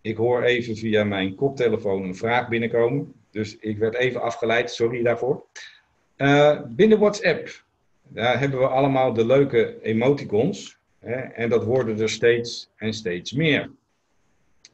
Ik 0.00 0.16
hoor 0.16 0.42
even 0.42 0.76
via 0.76 1.04
mijn 1.04 1.34
koptelefoon 1.34 2.02
een 2.02 2.16
vraag 2.16 2.48
binnenkomen. 2.48 3.14
Dus 3.30 3.56
ik 3.56 3.78
werd 3.78 3.94
even 3.94 4.22
afgeleid, 4.22 4.70
sorry 4.70 5.02
daarvoor. 5.02 5.46
Uh, 6.16 6.60
binnen 6.66 6.98
WhatsApp 6.98 7.64
daar 8.08 8.38
hebben 8.38 8.58
we 8.58 8.66
allemaal 8.66 9.12
de 9.12 9.26
leuke 9.26 9.82
emoticons. 9.82 10.78
En 11.14 11.48
dat 11.48 11.64
worden 11.64 12.00
er 12.00 12.10
steeds 12.10 12.68
en 12.76 12.92
steeds 12.92 13.32
meer. 13.32 13.70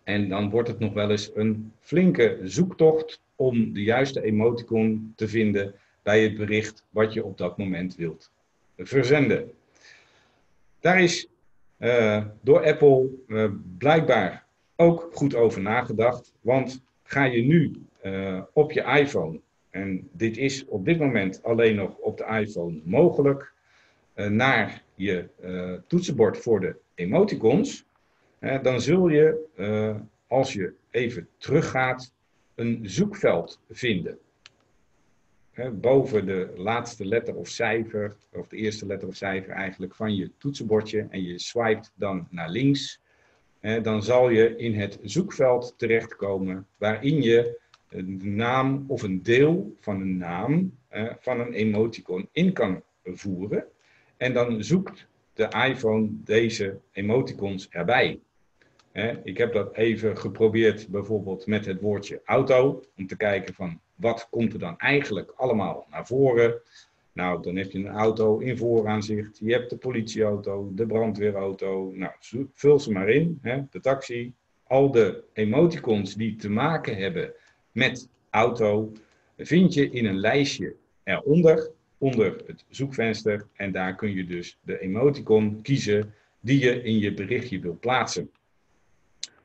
En 0.04 0.28
dan 0.28 0.50
wordt 0.50 0.68
het 0.68 0.78
nog 0.78 0.92
wel 0.92 1.10
eens 1.10 1.30
een 1.34 1.72
flinke 1.80 2.38
zoektocht 2.42 3.20
om 3.36 3.72
de 3.72 3.82
juiste 3.82 4.22
emoticon 4.22 5.12
te 5.16 5.28
vinden 5.28 5.74
bij 6.02 6.22
het 6.22 6.36
bericht 6.36 6.84
wat 6.90 7.12
je 7.12 7.24
op 7.24 7.38
dat 7.38 7.58
moment 7.58 7.96
wilt 7.96 8.30
verzenden. 8.76 9.52
Daar 10.80 11.02
is 11.02 11.28
uh, 11.78 12.24
door 12.40 12.64
Apple 12.64 13.08
uh, 13.26 13.50
blijkbaar 13.78 14.44
ook 14.76 15.10
goed 15.12 15.34
over 15.34 15.60
nagedacht. 15.60 16.32
Want 16.40 16.82
ga 17.02 17.24
je 17.24 17.42
nu 17.42 17.82
uh, 18.04 18.40
op 18.52 18.72
je 18.72 18.82
iPhone, 18.82 19.40
en 19.70 20.08
dit 20.12 20.36
is 20.36 20.64
op 20.64 20.84
dit 20.84 20.98
moment 20.98 21.42
alleen 21.42 21.74
nog 21.74 21.96
op 21.96 22.18
de 22.18 22.24
iPhone 22.24 22.80
mogelijk, 22.84 23.52
naar 24.14 24.82
je 25.02 25.28
uh, 25.44 25.72
toetsenbord 25.86 26.38
voor 26.38 26.60
de 26.60 26.76
emoticons, 26.94 27.84
dan 28.62 28.80
zul 28.80 29.08
je, 29.08 29.44
als 30.26 30.52
je 30.52 30.72
even 30.90 31.28
teruggaat, 31.36 32.12
een 32.54 32.80
zoekveld 32.82 33.60
vinden. 33.70 34.18
boven 35.72 36.26
de 36.26 36.52
laatste 36.56 37.06
letter 37.06 37.34
of 37.34 37.48
cijfer, 37.48 38.16
of 38.32 38.48
de 38.48 38.56
eerste 38.56 38.86
letter 38.86 39.08
of 39.08 39.14
cijfer 39.14 39.52
eigenlijk 39.52 39.94
van 39.94 40.14
je 40.14 40.30
toetsenbordje, 40.38 41.06
en 41.10 41.22
je 41.22 41.38
swipet 41.38 41.92
dan 41.94 42.26
naar 42.30 42.50
links, 42.50 43.00
dan 43.82 44.02
zal 44.02 44.28
je 44.28 44.56
in 44.56 44.74
het 44.74 44.98
zoekveld 45.02 45.74
terechtkomen 45.76 46.66
waarin 46.76 47.22
je 47.22 47.60
een 47.88 48.20
naam 48.36 48.84
of 48.86 49.02
een 49.02 49.22
deel 49.22 49.76
van 49.80 50.00
een 50.00 50.16
naam 50.16 50.78
van 51.20 51.40
een 51.40 51.52
emoticon 51.52 52.28
in 52.32 52.52
kan 52.52 52.82
voeren. 53.04 53.64
En 54.22 54.32
dan 54.32 54.64
zoekt 54.64 55.06
de 55.34 55.48
iPhone 55.68 56.08
deze 56.10 56.78
emoticons 56.92 57.68
erbij. 57.68 58.20
Ik 59.24 59.38
heb 59.38 59.52
dat 59.52 59.76
even 59.76 60.18
geprobeerd 60.18 60.88
bijvoorbeeld 60.88 61.46
met 61.46 61.66
het 61.66 61.80
woordje 61.80 62.20
auto, 62.24 62.82
om 62.96 63.06
te 63.06 63.16
kijken 63.16 63.54
van 63.54 63.80
wat 63.94 64.26
komt 64.30 64.52
er 64.52 64.58
dan 64.58 64.78
eigenlijk 64.78 65.32
allemaal 65.36 65.86
naar 65.90 66.06
voren. 66.06 66.60
Nou, 67.12 67.42
dan 67.42 67.56
heb 67.56 67.70
je 67.70 67.78
een 67.78 67.88
auto 67.88 68.38
in 68.38 68.56
vooraanzicht, 68.56 69.38
je 69.38 69.52
hebt 69.52 69.70
de 69.70 69.76
politieauto, 69.76 70.70
de 70.74 70.86
brandweerauto. 70.86 71.92
Nou, 71.94 72.12
vul 72.52 72.80
ze 72.80 72.92
maar 72.92 73.08
in, 73.08 73.38
de 73.70 73.80
taxi. 73.80 74.34
Al 74.62 74.90
de 74.90 75.24
emoticons 75.32 76.14
die 76.14 76.36
te 76.36 76.50
maken 76.50 76.96
hebben 76.96 77.32
met 77.72 78.08
auto, 78.30 78.92
vind 79.36 79.74
je 79.74 79.90
in 79.90 80.06
een 80.06 80.20
lijstje 80.20 80.74
eronder, 81.04 81.70
onder 82.02 82.42
het 82.46 82.64
zoekvenster. 82.68 83.46
En 83.52 83.72
daar 83.72 83.94
kun 83.94 84.14
je 84.14 84.26
dus 84.26 84.58
de 84.62 84.80
emoticon 84.80 85.62
kiezen 85.62 86.14
die 86.40 86.58
je 86.58 86.82
in 86.82 86.98
je 86.98 87.14
berichtje 87.14 87.60
wilt 87.60 87.80
plaatsen. 87.80 88.30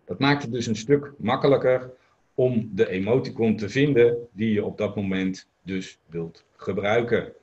Dat 0.06 0.20
maakt 0.20 0.42
het 0.42 0.52
dus 0.52 0.68
een 0.68 0.76
stuk 0.76 1.12
makkelijker 1.18 1.92
om 2.34 2.70
de 2.74 2.90
emoticon 2.90 3.56
te 3.56 3.70
vinden 3.70 4.28
die 4.32 4.54
je 4.54 4.66
op 4.66 4.78
dat 4.78 4.96
moment 4.96 5.48
dus 5.62 6.00
wilt 6.06 6.46
gebruiken. 6.56 7.34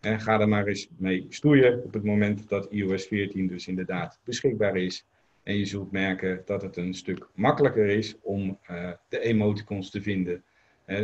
En 0.00 0.20
ga 0.20 0.40
er 0.40 0.48
maar 0.48 0.66
eens 0.66 0.88
mee 0.96 1.26
stoeien 1.28 1.84
op 1.84 1.92
het 1.92 2.04
moment 2.04 2.48
dat 2.48 2.66
iOS 2.70 3.06
14 3.06 3.46
dus 3.46 3.68
inderdaad 3.68 4.18
beschikbaar 4.24 4.76
is. 4.76 5.06
En 5.42 5.58
je 5.58 5.64
zult 5.64 5.92
merken 5.92 6.42
dat 6.44 6.62
het 6.62 6.76
een 6.76 6.94
stuk 6.94 7.26
makkelijker 7.34 7.86
is 7.86 8.16
om 8.22 8.58
uh, 8.70 8.90
de 9.08 9.20
emoticons 9.20 9.90
te 9.90 10.02
vinden. 10.02 10.42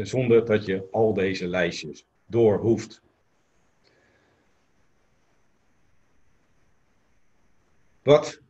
Zonder 0.03 0.45
dat 0.45 0.65
je 0.65 0.89
al 0.91 1.15
deze 1.15 1.49
lijstjes 1.49 2.07
door 2.27 2.59
hoeft. 2.59 3.05
Wat 8.07 8.41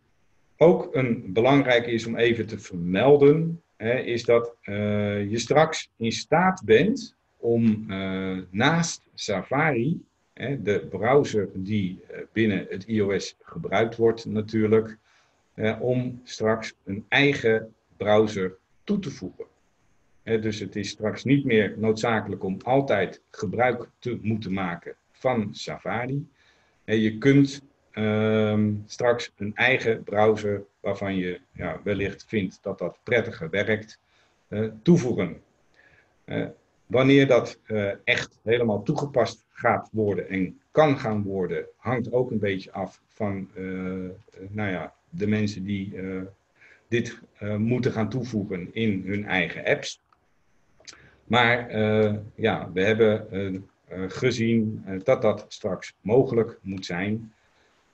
ook 0.57 0.95
een 0.95 1.33
belangrijk 1.33 1.87
is 1.87 2.07
om 2.07 2.17
even 2.17 2.47
te 2.47 2.59
vermelden, 2.59 3.63
hè, 3.77 3.99
is 3.99 4.25
dat 4.25 4.55
uh, 4.63 5.31
je 5.31 5.39
straks 5.39 5.91
in 5.97 6.13
staat 6.13 6.63
bent 6.65 7.17
om 7.37 7.91
eh, 7.91 8.39
naast 8.51 9.03
Safari, 9.15 10.05
hè, 10.33 10.63
de 10.63 10.87
browser 10.91 11.49
die 11.55 12.01
eh, 12.09 12.21
binnen 12.33 12.67
het 12.69 12.85
iOS 12.85 13.37
gebruikt 13.43 13.97
wordt 13.97 14.25
natuurlijk, 14.25 14.97
eh, 15.55 15.77
om 15.81 16.21
straks 16.25 16.75
een 16.85 17.05
eigen 17.09 17.75
browser 17.97 18.57
toe 18.85 18.99
te 18.99 19.11
voegen. 19.11 19.45
Dus 20.23 20.59
het 20.61 20.77
is 20.77 20.89
straks 20.89 21.25
niet 21.25 21.45
meer 21.45 21.75
noodzakelijk 21.79 22.45
om 22.45 22.57
altijd 22.63 23.21
gebruik 23.31 23.89
te 23.99 24.19
moeten 24.23 24.53
maken 24.53 24.95
van 25.13 25.55
Safari. 25.55 26.29
Je 26.85 27.19
kunt 27.19 27.63
ehm, 27.97 28.75
straks 28.87 29.33
een 29.37 29.55
eigen 29.55 30.03
browser 30.03 30.65
waarvan 30.81 31.17
je 31.17 31.41
ja, 31.53 31.81
wellicht 31.85 32.25
vindt 32.29 32.59
dat 32.63 32.79
dat 32.79 32.99
prettiger 33.03 33.51
werkt, 33.51 33.99
uh, 34.49 34.71
toevoegen. 34.83 35.41
Uh, 36.25 36.47
wanneer 36.87 37.27
dat 37.27 37.59
uh, 37.67 37.93
echt 38.05 38.39
helemaal 38.43 38.83
toegepast 38.83 39.45
gaat 39.51 39.89
worden 39.93 40.29
en 40.29 40.61
kan 40.71 40.99
gaan 40.99 41.23
worden, 41.23 41.67
hangt 41.77 42.13
ook 42.13 42.31
een 42.31 42.39
beetje 42.39 42.73
af 42.73 43.01
van 43.09 43.51
nou 44.49 44.71
ja, 44.71 44.95
de 45.09 45.27
mensen 45.27 45.65
die 45.65 45.95
dit 46.89 47.19
moeten 47.59 47.93
gaan 47.93 48.09
toevoegen 48.09 48.69
in 48.75 49.03
hun 49.07 49.25
eigen 49.25 49.65
apps. 49.65 50.01
Maar 51.25 51.79
ja, 52.35 52.71
we 52.73 52.81
hebben 52.81 53.65
gezien 54.09 54.85
dat 55.03 55.23
dat 55.23 55.45
straks 55.49 55.95
mogelijk 56.01 56.59
moet 56.63 56.87
zijn. 56.87 57.33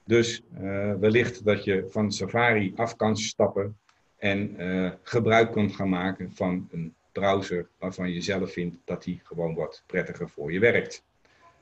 Dus 0.05 0.41
uh, 0.61 0.93
wellicht 0.93 1.45
dat 1.45 1.63
je 1.63 1.85
van 1.89 2.11
Safari 2.11 2.73
af 2.75 2.95
kan 2.95 3.17
stappen 3.17 3.77
en 4.17 4.61
uh, 4.61 4.91
gebruik 5.01 5.51
kunt 5.51 5.75
gaan 5.75 5.89
maken 5.89 6.31
van 6.33 6.67
een 6.71 6.93
browser 7.11 7.67
waarvan 7.79 8.11
je 8.11 8.21
zelf 8.21 8.51
vindt 8.51 8.77
dat 8.85 9.03
die 9.03 9.21
gewoon 9.23 9.55
wat 9.55 9.83
prettiger 9.85 10.29
voor 10.29 10.53
je 10.53 10.59
werkt. 10.59 11.03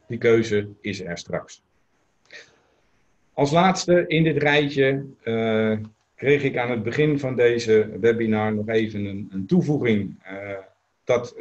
Die 0.07 0.17
keuze 0.17 0.69
is 0.81 1.01
er 1.01 1.17
straks. 1.17 1.61
Als 3.33 3.51
laatste 3.51 4.07
in 4.07 4.23
dit 4.23 4.37
rijtje 4.37 5.05
uh, 5.23 5.77
kreeg 6.15 6.43
ik 6.43 6.57
aan 6.57 6.71
het 6.71 6.83
begin 6.83 7.19
van 7.19 7.35
deze 7.35 7.97
webinar 7.99 8.53
nog 8.53 8.67
even 8.67 9.05
een, 9.05 9.29
een 9.31 9.45
toevoeging. 9.45 10.23
dat 11.03 11.35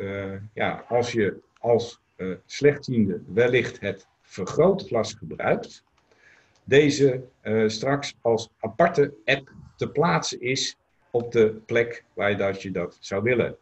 ja, 0.52 0.85
als 0.88 1.12
je 1.12 1.40
als 1.59 2.00
slechtziende 2.47 3.21
wellicht 3.33 3.80
het 3.80 4.07
vergrootglas 4.23 5.14
gebruikt, 5.14 5.85
deze 6.64 7.23
uh, 7.43 7.69
straks 7.69 8.14
als 8.21 8.49
aparte 8.61 9.14
app 9.25 9.52
te 9.76 9.90
plaatsen 9.90 10.40
is 10.40 10.76
op 11.11 11.33
de 11.33 11.61
plek 11.67 12.05
waar 12.14 12.31
je 12.31 12.37
dat, 12.37 12.62
je 12.62 12.71
dat 12.71 12.97
zou 13.00 13.23
willen. 13.23 13.57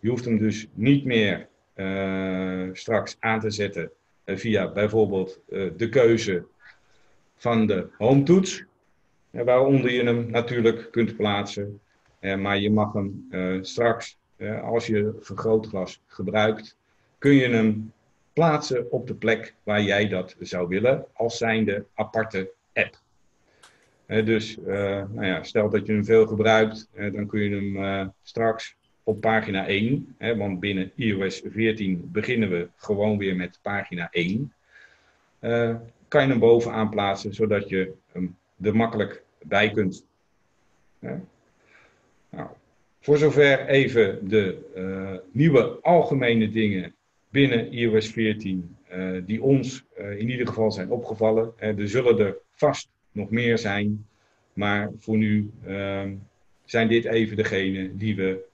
Je 0.00 0.08
hoeft 0.08 0.24
hem 0.24 0.38
dus 0.38 0.66
niet 0.72 1.04
meer 1.04 1.48
uh, 1.74 2.68
straks 2.72 3.16
aan 3.20 3.40
te 3.40 3.50
zetten 3.50 3.90
uh, 4.24 4.36
via 4.36 4.72
bijvoorbeeld 4.72 5.40
de 5.76 5.88
keuze 5.90 6.44
van 7.36 7.66
de 7.66 7.86
home 7.98 8.22
toets, 8.22 8.64
waaronder 9.30 9.92
je 9.92 10.02
hem 10.02 10.30
natuurlijk 10.30 10.90
kunt 10.90 11.16
plaatsen. 11.16 11.80
maar 12.20 12.58
je 12.58 12.70
mag 12.70 12.92
hem 12.92 13.28
straks, 13.60 14.18
als 14.62 14.86
je 14.86 15.16
vergrootglas 15.20 16.00
gebruikt, 16.06 16.76
kun 17.18 17.34
je 17.34 17.48
hem 17.48 17.92
plaatsen 18.34 18.90
op 18.90 19.06
de 19.06 19.14
plek 19.14 19.54
waar 19.62 19.82
jij 19.82 20.08
dat 20.08 20.36
zou 20.40 20.68
willen, 20.68 21.04
als 21.12 21.38
zijnde 21.38 21.84
aparte 21.94 22.50
app. 22.72 22.98
dus 24.06 24.58
uh, 24.58 24.66
nou 25.08 25.26
ja, 25.26 25.42
stel 25.42 25.70
dat 25.70 25.86
je 25.86 25.92
hem 25.92 26.04
veel 26.04 26.26
gebruikt, 26.26 26.88
dan 26.92 27.26
kun 27.26 27.40
je 27.40 27.50
hem 27.50 27.76
uh, 27.76 28.06
straks 28.22 28.76
op 29.02 29.20
pagina 29.20 29.66
1, 29.66 30.14
hè, 30.18 30.36
want 30.36 30.60
binnen 30.60 30.92
iOS 30.94 31.42
14 31.44 32.08
beginnen 32.12 32.50
we 32.50 32.68
gewoon 32.76 33.18
weer 33.18 33.36
met 33.36 33.58
pagina 33.62 34.08
1. 34.10 34.52
Uh, 35.40 35.70
eh, 35.70 35.76
kan 36.08 36.22
je 36.22 36.28
hem 36.28 36.38
bovenaan 36.38 36.90
plaatsen, 36.90 37.34
zodat 37.34 37.68
je 37.68 37.92
hem 38.12 38.36
er 38.62 38.76
makkelijk 38.76 39.22
bij 39.42 39.70
kunt. 39.70 40.06
Nou, 42.30 42.48
voor 43.00 43.18
zover 43.18 43.66
even 43.66 44.28
de 44.28 45.22
nieuwe 45.32 45.78
algemene 45.80 46.50
dingen 46.50 46.93
binnen 47.34 47.72
iOS 47.72 48.08
14 48.08 48.76
uh, 48.92 49.22
die 49.26 49.42
ons 49.42 49.84
uh, 49.98 50.18
in 50.18 50.30
ieder 50.30 50.46
geval 50.46 50.70
zijn 50.70 50.90
opgevallen. 50.90 51.52
Er 51.56 51.88
zullen 51.88 52.18
er 52.18 52.36
vast 52.52 52.88
nog 53.12 53.30
meer 53.30 53.58
zijn, 53.58 54.06
maar 54.52 54.90
voor 54.98 55.16
nu 55.16 55.50
ehm, 55.66 56.14
zijn 56.64 56.88
dit 56.88 57.04
even 57.04 57.36
degene 57.36 57.96
die 57.96 58.16
we 58.16 58.52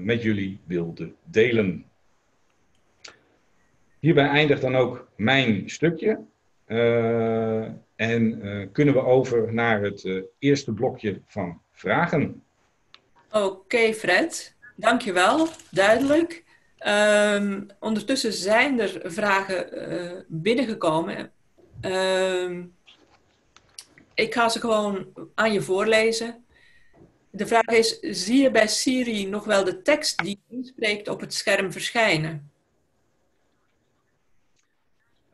met 0.00 0.22
jullie 0.22 0.58
wilden 0.64 1.14
delen. 1.24 1.84
Hierbij 3.98 4.28
eindigt 4.28 4.60
dan 4.60 4.76
ook 4.76 5.08
mijn 5.16 5.70
stukje. 5.70 6.18
en 7.96 8.40
kunnen 8.72 8.94
we 8.94 9.00
over 9.00 9.54
naar 9.54 9.82
het 9.82 10.22
eerste 10.38 10.72
blokje 10.72 11.20
van 11.26 11.60
vragen. 11.72 12.42
Oké, 13.30 13.44
okay, 13.44 13.94
Fred. 13.94 14.56
Dankjewel. 14.76 15.48
Duidelijk. 15.70 16.44
Um, 16.86 17.66
ondertussen 17.80 18.32
zijn 18.32 18.80
er 18.80 19.00
vragen 19.04 19.92
uh, 19.92 20.12
binnengekomen. 20.26 21.30
Um, 21.80 22.74
ik 24.14 24.34
ga 24.34 24.48
ze 24.48 24.60
gewoon 24.60 25.06
aan 25.34 25.52
je 25.52 25.62
voorlezen. 25.62 26.44
De 27.30 27.46
vraag 27.46 27.64
is: 27.64 27.98
zie 28.00 28.42
je 28.42 28.50
bij 28.50 28.68
Siri 28.68 29.26
nog 29.26 29.44
wel 29.44 29.64
de 29.64 29.82
tekst 29.82 30.18
die 30.22 30.40
inspreekt 30.48 31.08
op 31.08 31.20
het 31.20 31.34
scherm 31.34 31.72
verschijnen? 31.72 32.50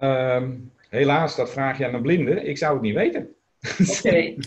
Um, 0.01 0.73
helaas, 0.89 1.37
dat 1.37 1.53
vraag 1.53 1.79
je 1.79 1.87
aan 1.87 1.95
een 1.95 2.03
blinde. 2.03 2.45
Ik 2.45 2.59
zou 2.59 2.73
het 2.73 2.83
niet 2.83 2.95
weten. 2.95 3.35
Oké. 3.81 3.91
Okay. 3.91 4.39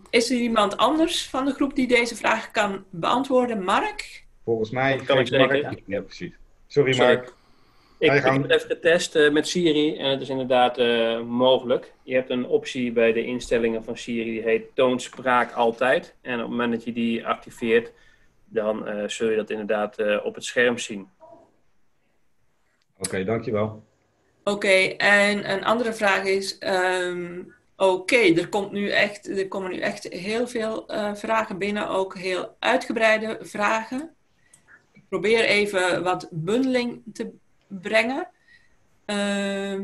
is 0.10 0.30
er 0.30 0.36
iemand 0.36 0.76
anders 0.76 1.28
van 1.28 1.44
de 1.44 1.52
groep 1.52 1.74
die 1.74 1.86
deze 1.86 2.16
vraag 2.16 2.50
kan 2.50 2.84
beantwoorden? 2.90 3.64
Mark? 3.64 4.23
Volgens 4.44 4.70
mij 4.70 4.96
kan 4.96 5.18
ik 5.18 5.26
zeker. 5.26 5.78
Ja, 5.86 6.00
precies. 6.00 6.32
Sorry, 6.66 6.96
Mark. 6.96 7.32
Ik, 7.98 8.12
ik, 8.12 8.22
heb 8.22 8.42
het 8.42 8.50
even 8.50 8.68
getest 8.68 9.16
uh, 9.16 9.32
met 9.32 9.48
Siri 9.48 9.96
en 9.96 10.10
het 10.10 10.20
is 10.20 10.28
inderdaad 10.28 10.78
uh, 10.78 11.20
mogelijk. 11.20 11.92
Je 12.02 12.14
hebt 12.14 12.30
een 12.30 12.46
optie 12.46 12.92
bij 12.92 13.12
de 13.12 13.24
instellingen 13.24 13.84
van 13.84 13.96
Siri 13.96 14.30
die 14.30 14.42
heet 14.42 14.74
toonspraak 14.74 15.52
altijd. 15.52 16.14
En 16.20 16.34
op 16.34 16.40
het 16.40 16.50
moment 16.50 16.72
dat 16.72 16.84
je 16.84 16.92
die 16.92 17.26
activeert, 17.26 17.92
dan 18.44 18.88
uh, 18.88 19.08
zul 19.08 19.30
je 19.30 19.36
dat 19.36 19.50
inderdaad 19.50 20.22
op 20.22 20.34
het 20.34 20.44
scherm 20.44 20.78
zien. 20.78 21.08
Oké, 22.96 23.06
okay, 23.06 23.24
dankjewel. 23.24 23.84
Oké, 24.44 24.50
okay, 24.50 24.96
en 24.96 25.50
een 25.52 25.64
andere 25.64 25.92
vraag 25.92 26.24
is, 26.24 26.58
um, 26.60 27.54
oké, 27.76 27.92
okay, 27.92 28.36
er, 28.36 28.48
komt 28.48 28.72
nu 28.72 28.90
echt, 28.90 29.38
er 29.38 29.48
komen 29.48 29.70
nu 29.70 29.78
echt 29.78 30.08
heel 30.08 30.46
veel 30.46 30.84
vragen 31.14 31.58
binnen, 31.58 31.88
ook 31.88 32.18
heel 32.18 32.56
uitgebreide 32.58 33.38
vragen 33.40 34.13
probeer 35.08 35.44
even 35.44 36.02
wat 36.02 36.28
bundeling 36.30 37.02
te 37.12 37.30
brengen. 37.66 38.28
Uh, 39.06 39.80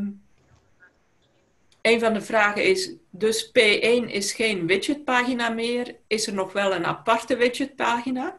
een 1.81 2.01
van 2.01 2.13
de 2.13 2.21
vragen 2.21 2.65
is, 2.65 2.93
dus 3.11 3.49
P1 3.49 4.07
is 4.07 4.33
geen 4.33 4.67
widgetpagina 4.67 5.49
meer. 5.49 5.97
Is 6.07 6.27
er 6.27 6.35
nog 6.35 6.53
wel 6.53 6.75
een 6.75 6.87
aparte 6.87 7.37
widgetpagina? 7.37 8.39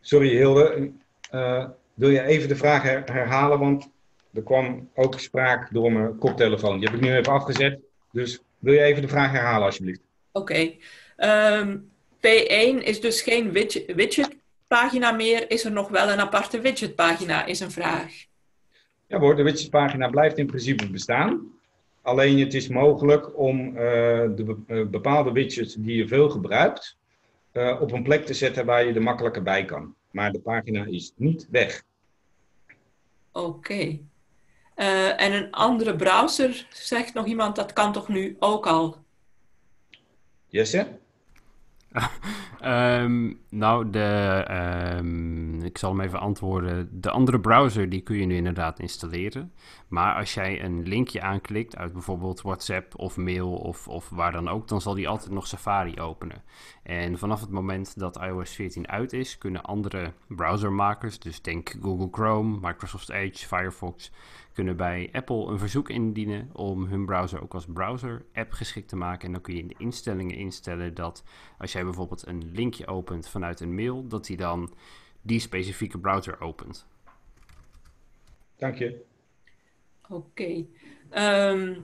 Sorry 0.00 0.28
Hilde, 0.28 0.90
uh, 1.34 1.64
wil 1.94 2.10
je 2.10 2.22
even 2.22 2.48
de 2.48 2.56
vraag 2.56 2.82
herhalen? 2.82 3.58
Want 3.58 3.88
er 4.34 4.42
kwam 4.42 4.90
ook 4.94 5.20
spraak 5.20 5.72
door 5.72 5.92
mijn 5.92 6.18
koptelefoon. 6.18 6.78
Die 6.78 6.88
heb 6.88 6.96
ik 6.96 7.04
nu 7.04 7.14
even 7.16 7.32
afgezet. 7.32 7.78
Dus 8.12 8.42
wil 8.58 8.74
je 8.74 8.82
even 8.82 9.02
de 9.02 9.08
vraag 9.08 9.30
herhalen 9.30 9.66
alsjeblieft? 9.66 10.00
Oké. 10.32 10.52
Okay. 10.52 10.78
Um, 11.60 11.90
ehm, 12.20 12.80
P1 12.80 12.84
is 12.84 13.00
dus 13.00 13.20
geen 13.20 13.52
widget 13.86 14.36
pagina 14.72 15.12
meer, 15.12 15.50
is 15.50 15.64
er 15.64 15.72
nog 15.72 15.88
wel 15.88 16.10
een 16.10 16.20
aparte 16.20 16.60
widgetpagina, 16.60 17.44
is 17.44 17.60
een 17.60 17.70
vraag. 17.70 18.12
Ja 19.06 19.18
hoor, 19.18 19.36
de 19.36 19.42
widgetpagina 19.42 20.08
blijft 20.08 20.38
in 20.38 20.46
principe 20.46 20.90
bestaan. 20.90 21.52
Alleen 22.02 22.38
het 22.38 22.54
is 22.54 22.68
mogelijk 22.68 23.38
om 23.38 23.66
uh, 23.66 23.74
de 23.74 24.56
uh, 24.66 24.86
bepaalde 24.86 25.32
widgets 25.32 25.74
die 25.74 25.96
je 25.96 26.08
veel 26.08 26.30
gebruikt, 26.30 26.96
uh, 27.52 27.80
op 27.80 27.92
een 27.92 28.02
plek 28.02 28.26
te 28.26 28.34
zetten 28.34 28.66
waar 28.66 28.86
je 28.86 28.92
er 28.92 29.02
makkelijker 29.02 29.42
bij 29.42 29.64
kan. 29.64 29.94
Maar 30.10 30.32
de 30.32 30.40
pagina 30.40 30.84
is 30.84 31.12
niet 31.16 31.48
weg. 31.50 31.82
Oké. 33.32 33.46
Okay. 33.46 34.02
en 35.16 35.32
een 35.32 35.50
andere 35.50 35.96
browser, 35.96 36.66
zegt 36.70 37.14
nog 37.14 37.26
iemand, 37.26 37.56
dat 37.56 37.72
kan 37.72 37.92
toch 37.92 38.08
nu 38.08 38.36
ook 38.38 38.66
al? 38.66 38.96
Jesse? 40.46 40.86
Um, 42.64 43.38
nou, 43.50 43.90
de, 43.90 44.46
um, 44.98 45.62
ik 45.62 45.78
zal 45.78 45.90
hem 45.90 46.00
even 46.00 46.20
antwoorden. 46.20 46.88
De 47.00 47.10
andere 47.10 47.40
browser 47.40 47.88
die 47.88 48.00
kun 48.00 48.16
je 48.16 48.26
nu 48.26 48.36
inderdaad 48.36 48.78
installeren. 48.78 49.52
Maar 49.88 50.14
als 50.14 50.34
jij 50.34 50.64
een 50.64 50.82
linkje 50.82 51.22
aanklikt 51.22 51.76
uit 51.76 51.92
bijvoorbeeld 51.92 52.42
WhatsApp 52.42 52.98
of 52.98 53.16
mail 53.16 53.54
of, 53.54 53.88
of 53.88 54.08
waar 54.08 54.32
dan 54.32 54.48
ook, 54.48 54.68
dan 54.68 54.80
zal 54.80 54.94
die 54.94 55.08
altijd 55.08 55.30
nog 55.30 55.46
Safari 55.46 56.00
openen. 56.00 56.42
En 56.82 57.18
vanaf 57.18 57.40
het 57.40 57.50
moment 57.50 57.98
dat 57.98 58.20
iOS 58.20 58.54
14 58.54 58.88
uit 58.88 59.12
is, 59.12 59.38
kunnen 59.38 59.62
andere 59.62 60.12
browsermakers, 60.26 61.18
dus 61.18 61.42
denk 61.42 61.74
Google 61.82 62.08
Chrome, 62.10 62.58
Microsoft 62.60 63.10
Edge, 63.10 63.46
Firefox, 63.46 64.10
kunnen 64.52 64.76
bij 64.76 65.08
Apple 65.12 65.46
een 65.46 65.58
verzoek 65.58 65.88
indienen 65.88 66.50
om 66.52 66.84
hun 66.84 67.06
browser 67.06 67.42
ook 67.42 67.54
als 67.54 67.66
browser-app 67.66 68.52
geschikt 68.52 68.88
te 68.88 68.96
maken. 68.96 69.26
En 69.26 69.32
dan 69.32 69.40
kun 69.40 69.54
je 69.54 69.60
in 69.60 69.68
de 69.68 69.74
instellingen 69.78 70.36
instellen 70.36 70.94
dat 70.94 71.24
als 71.58 71.72
jij 71.72 71.84
bijvoorbeeld 71.84 72.26
een 72.26 72.50
linkje 72.52 72.86
opent 72.86 73.28
vanuit 73.28 73.60
een 73.60 73.74
mail, 73.74 74.06
dat 74.06 74.26
hij 74.26 74.36
dan 74.36 74.74
die 75.22 75.40
specifieke 75.40 75.98
browser 75.98 76.40
opent. 76.40 76.86
Dank 78.56 78.78
je. 78.78 79.04
Oké. 80.08 80.64
Ehm, 81.10 81.74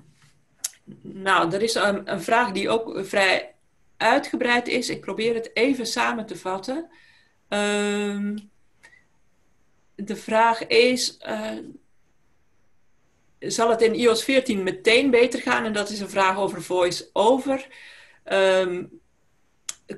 nou, 1.00 1.52
er 1.52 1.62
is 1.62 1.74
een, 1.74 2.12
een, 2.12 2.20
vraag 2.20 2.52
die 2.52 2.68
ook 2.68 3.04
vrij 3.04 3.54
uitgebreid 3.98 4.68
is. 4.68 4.88
Ik 4.88 5.00
probeer 5.00 5.34
het 5.34 5.50
even 5.54 5.86
samen 5.86 6.26
te 6.26 6.36
vatten. 6.36 6.90
Ehm, 7.48 8.38
de 9.94 10.16
vraag 10.16 10.66
is: 10.66 11.18
uh, 11.28 11.58
zal 13.38 13.70
het 13.70 13.82
in 13.82 13.94
iOS 13.94 14.24
14 14.24 14.62
meteen 14.62 15.10
beter 15.10 15.40
gaan? 15.40 15.64
En 15.64 15.72
dat 15.72 15.90
is 15.90 16.00
een 16.00 16.10
vraag 16.10 16.38
over 16.38 16.62
voice-over. 16.62 17.66
Um, 18.32 19.00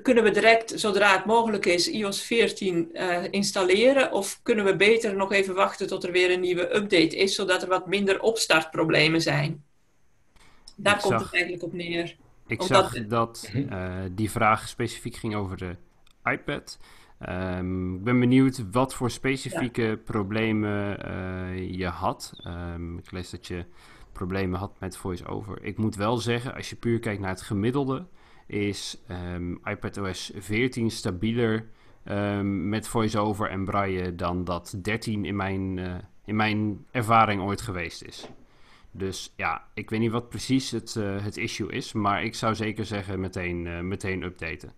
kunnen 0.01 0.23
we 0.23 0.31
direct, 0.31 0.79
zodra 0.79 1.15
het 1.15 1.25
mogelijk 1.25 1.65
is, 1.65 1.89
iOS 1.89 2.21
14 2.21 2.89
uh, 2.93 3.15
eh, 3.15 3.31
installeren? 3.31 4.11
Of 4.11 4.39
kunnen 4.43 4.65
we 4.65 4.75
beter 4.75 5.15
nog 5.15 5.31
even 5.31 5.55
wachten 5.55 5.87
tot 5.87 6.03
er 6.03 6.11
weer 6.11 6.31
een 6.31 6.39
nieuwe 6.39 6.75
update 6.75 7.15
is, 7.17 7.35
zodat 7.35 7.61
er 7.61 7.67
wat 7.67 7.87
minder 7.87 8.21
opstartproblemen 8.21 9.21
zijn? 9.21 9.63
Daar 10.75 11.01
komt 11.01 11.19
het 11.19 11.33
eigenlijk 11.33 11.63
op 11.63 11.73
neer. 11.73 12.15
Ik 12.51 12.61
zag 12.61 13.07
dat 13.07 13.51
uh, 13.55 13.93
die 14.11 14.31
vraag 14.31 14.67
specifiek 14.67 15.15
ging 15.15 15.35
over 15.35 15.57
de 15.57 15.75
iPad. 16.23 16.79
Um, 17.29 17.95
ik 17.95 18.03
ben 18.03 18.19
benieuwd 18.19 18.63
wat 18.71 18.93
voor 18.93 19.11
specifieke 19.11 19.99
problemen 20.05 21.07
uh, 21.07 21.77
je 21.77 21.87
had. 21.87 22.33
Um, 22.47 22.97
ik 22.97 23.11
lees 23.11 23.29
dat 23.29 23.47
je 23.47 23.65
problemen 24.11 24.59
had 24.59 24.79
met 24.79 24.97
VoiceOver. 24.97 25.63
Ik 25.63 25.77
moet 25.77 25.95
wel 25.95 26.17
zeggen, 26.17 26.53
als 26.53 26.69
je 26.69 26.75
puur 26.75 26.99
kijkt 26.99 27.21
naar 27.21 27.29
het 27.29 27.41
gemiddelde, 27.41 28.05
is 28.47 29.01
um, 29.33 29.59
iPadOS 29.63 30.31
14 30.35 30.91
stabieler 30.91 31.65
met 32.43 32.87
VoiceOver 32.87 33.49
en 33.49 33.65
Braille 33.65 34.15
dan 34.15 34.43
dat 34.43 34.75
13 34.81 35.25
in 35.25 35.35
mijn, 35.35 35.77
uh, 35.77 35.95
in 36.25 36.35
mijn 36.35 36.85
ervaring 36.91 37.41
ooit 37.41 37.61
geweest 37.61 38.03
is. 38.03 38.29
Dus 38.91 39.33
ja, 39.35 39.67
ik 39.73 39.89
weet 39.89 39.99
niet 39.99 40.11
wat 40.11 40.29
precies 40.29 40.71
het, 40.71 40.95
uh, 40.97 41.23
het 41.23 41.37
issue 41.37 41.71
is, 41.71 41.93
maar 41.93 42.23
ik 42.23 42.35
zou 42.35 42.55
zeker 42.55 42.85
zeggen 42.85 43.19
meteen, 43.19 43.65
uh, 43.65 43.79
meteen 43.79 44.23
updaten. 44.23 44.73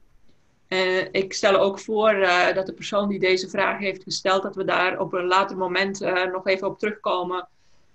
ik 1.11 1.33
stel 1.33 1.59
ook 1.59 1.79
voor 1.79 2.13
dat 2.53 2.65
de 2.65 2.73
persoon 2.73 3.09
die 3.09 3.19
deze 3.19 3.49
vraag 3.49 3.79
heeft 3.79 4.03
gesteld, 4.03 4.43
dat 4.43 4.55
we 4.55 4.63
daar 4.63 4.99
op 4.99 5.13
een 5.13 5.25
later 5.25 5.57
moment 5.57 5.99
nog 6.31 6.47
even 6.47 6.67
op 6.67 6.79
terugkomen 6.79 7.47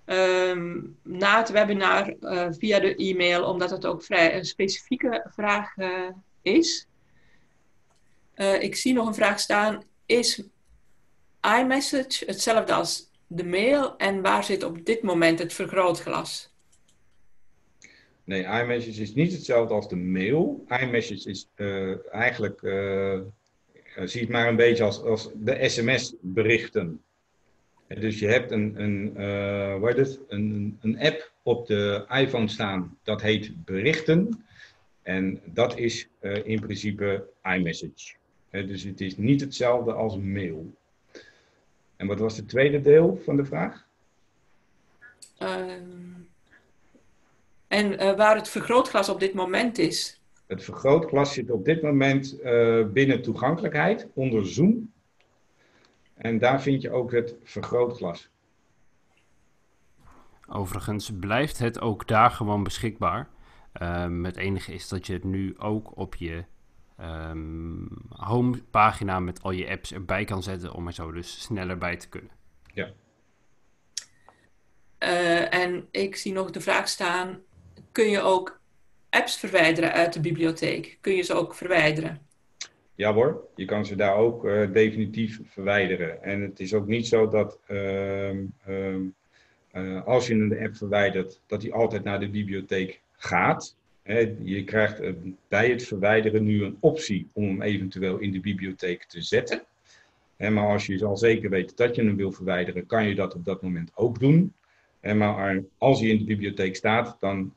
um, 0.05 0.97
na 1.03 1.37
het 1.37 1.49
webinar 1.49 2.15
via 2.49 2.79
de 2.79 2.95
e-mail, 2.95 3.43
omdat 3.43 3.69
het 3.69 3.85
ook 3.85 4.03
vrij 4.03 4.37
een 4.37 4.45
specifieke 4.45 5.25
vraag 5.35 5.73
is. 6.41 6.87
Ik 8.59 8.75
zie 8.75 8.93
nog 8.93 9.07
een 9.07 9.13
vraag 9.13 9.39
staan. 9.39 9.83
Is 10.05 10.43
iMessage 11.41 12.25
hetzelfde 12.25 12.73
als 12.73 13.08
de 13.31 13.45
mail 13.45 13.97
en 13.97 14.21
waar 14.21 14.43
zit 14.43 14.63
op 14.63 14.85
dit 14.85 15.01
moment 15.01 15.39
het 15.39 15.53
vergrootglas? 15.53 16.53
Nee, 18.23 18.43
iMessage 18.43 19.01
is 19.01 19.13
niet 19.13 19.31
hetzelfde 19.31 19.73
als 19.73 19.89
de 19.89 19.95
mail. 19.95 20.65
iMessage 20.81 21.29
is 21.29 21.47
eigenlijk, 22.11 22.59
zie 24.05 24.21
het 24.21 24.29
maar 24.29 24.47
een 24.47 24.55
beetje 24.55 24.83
als, 24.83 25.01
als 25.01 25.29
de 25.35 25.69
sms-berichten. 25.69 27.01
Dus 27.87 28.19
je 28.19 28.27
hebt 28.27 28.51
een, 28.51 28.81
een, 28.81 29.13
uh, 29.17 29.79
wat 29.79 29.97
het? 29.97 30.19
Een, 30.27 30.77
een 30.81 30.99
app 30.99 31.31
op 31.43 31.67
de 31.67 32.05
iPhone 32.09 32.47
staan, 32.47 32.97
dat 33.03 33.21
heet 33.21 33.65
berichten. 33.65 34.45
En 35.01 35.41
dat 35.45 35.77
is 35.77 36.07
uh, 36.21 36.45
in 36.45 36.59
principe 36.59 37.29
iMessage. 37.43 38.15
dus 38.49 38.83
het 38.83 39.01
is 39.01 39.17
niet 39.17 39.41
hetzelfde 39.41 39.93
als 39.93 40.17
mail. 40.17 40.73
En 41.99 42.07
wat 42.07 42.19
was 42.19 42.37
het 42.37 42.49
tweede 42.49 42.81
deel 42.81 43.21
van 43.23 43.35
de 43.35 43.45
vraag? 43.45 43.87
Um, 45.39 46.29
en 47.67 47.93
uh, 47.93 48.15
waar 48.15 48.35
het 48.35 48.49
vergrootglas 48.49 49.09
op 49.09 49.19
dit 49.19 49.33
moment 49.33 49.77
is? 49.77 50.21
Het 50.47 50.63
vergrootglas 50.63 51.33
zit 51.33 51.51
op 51.51 51.65
dit 51.65 51.81
moment 51.81 52.37
binnen 52.93 53.21
toegankelijkheid 53.21 54.07
onder 54.13 54.47
Zoom. 54.47 54.91
En 56.13 56.39
daar 56.39 56.61
vind 56.61 56.81
je 56.81 56.91
ook 56.91 57.11
het 57.11 57.35
vergrootglas. 57.43 58.29
Overigens 60.47 61.11
blijft 61.19 61.57
het 61.57 61.81
ook 61.81 62.07
daar 62.07 62.31
gewoon 62.31 62.63
beschikbaar. 62.63 63.29
Um, 63.81 64.25
het 64.25 64.37
enige 64.37 64.73
is 64.73 64.87
dat 64.87 65.07
je 65.07 65.13
het 65.13 65.23
nu 65.23 65.57
ook 65.57 65.97
op 65.97 66.15
je 66.15 66.43
um, 67.01 67.87
homepagina 68.09 69.19
met 69.19 69.43
al 69.43 69.51
je 69.51 69.69
apps 69.69 69.93
erbij 69.93 70.25
kan 70.25 70.43
zetten 70.43 70.73
om 70.73 70.87
er 70.87 70.93
zo 70.93 71.11
dus 71.11 71.41
sneller 71.41 71.77
bij 71.77 71.97
te 71.97 72.09
kunnen. 72.09 72.31
Ja. 72.73 72.89
Uh, 74.99 75.53
en 75.53 75.87
ik 75.91 76.15
zie 76.15 76.33
nog 76.33 76.51
de 76.51 76.61
vraag 76.61 76.87
staan: 76.87 77.39
kun 77.91 78.09
je 78.09 78.21
ook 78.21 78.59
apps 79.09 79.37
verwijderen 79.37 79.91
uit 79.91 80.13
de 80.13 80.19
bibliotheek? 80.19 80.97
Kun 81.01 81.15
je 81.15 81.21
ze 81.21 81.33
ook 81.33 81.53
verwijderen? 81.53 82.27
Ja 82.95 83.13
hoor, 83.13 83.47
je 83.55 83.65
kan 83.65 83.85
ze 83.85 83.95
daar 83.95 84.15
ook 84.15 84.45
uh, 84.45 84.73
definitief 84.73 85.39
verwijderen. 85.45 86.23
En 86.23 86.41
het 86.41 86.59
is 86.59 86.73
ook 86.73 86.87
niet 86.87 87.07
zo 87.07 87.27
dat 87.27 87.59
uh, 87.67 88.33
uh, 89.73 90.05
als 90.05 90.27
je 90.27 90.33
een 90.33 90.59
app 90.59 90.75
verwijdert, 90.75 91.41
dat 91.47 91.61
die 91.61 91.73
altijd 91.73 92.03
naar 92.03 92.19
de 92.19 92.29
bibliotheek 92.29 93.01
gaat. 93.11 93.77
Je 94.43 94.63
krijgt 94.63 95.01
bij 95.47 95.69
het 95.69 95.83
verwijderen 95.83 96.43
nu 96.43 96.63
een 96.63 96.77
optie 96.79 97.29
om 97.33 97.43
hem 97.43 97.61
eventueel 97.61 98.17
in 98.17 98.31
de 98.31 98.39
bibliotheek 98.39 99.03
te 99.03 99.21
zetten. 99.21 99.61
Maar 100.37 100.67
als 100.67 100.85
je 100.85 101.05
al 101.05 101.17
zeker 101.17 101.49
weet 101.49 101.77
dat 101.77 101.95
je 101.95 102.03
hem 102.03 102.15
wil 102.15 102.31
verwijderen, 102.31 102.85
kan 102.85 103.07
je 103.07 103.15
dat 103.15 103.35
op 103.35 103.45
dat 103.45 103.61
moment 103.61 103.91
ook 103.95 104.19
doen. 104.19 104.53
Maar 105.01 105.63
als 105.77 105.99
hij 105.99 106.09
in 106.09 106.17
de 106.17 106.23
bibliotheek 106.23 106.75
staat, 106.75 107.17
dan 107.19 107.53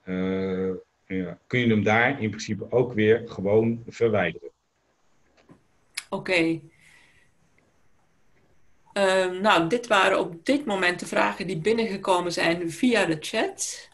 ja, 1.06 1.38
kun 1.46 1.60
je 1.60 1.66
hem 1.66 1.82
daar 1.82 2.22
in 2.22 2.28
principe 2.28 2.66
ook 2.70 2.92
weer 2.92 3.22
gewoon 3.26 3.82
verwijderen. 3.88 4.50
Oké. 6.08 6.60
Ehm, 8.92 9.40
nou, 9.40 9.68
dit 9.68 9.86
waren 9.86 10.18
op 10.18 10.44
dit 10.46 10.64
moment 10.64 11.00
de 11.00 11.06
vragen 11.06 11.46
die 11.46 11.58
binnengekomen 11.58 12.32
zijn 12.32 12.70
via 12.70 13.06
de 13.06 13.16
chat. 13.20 13.90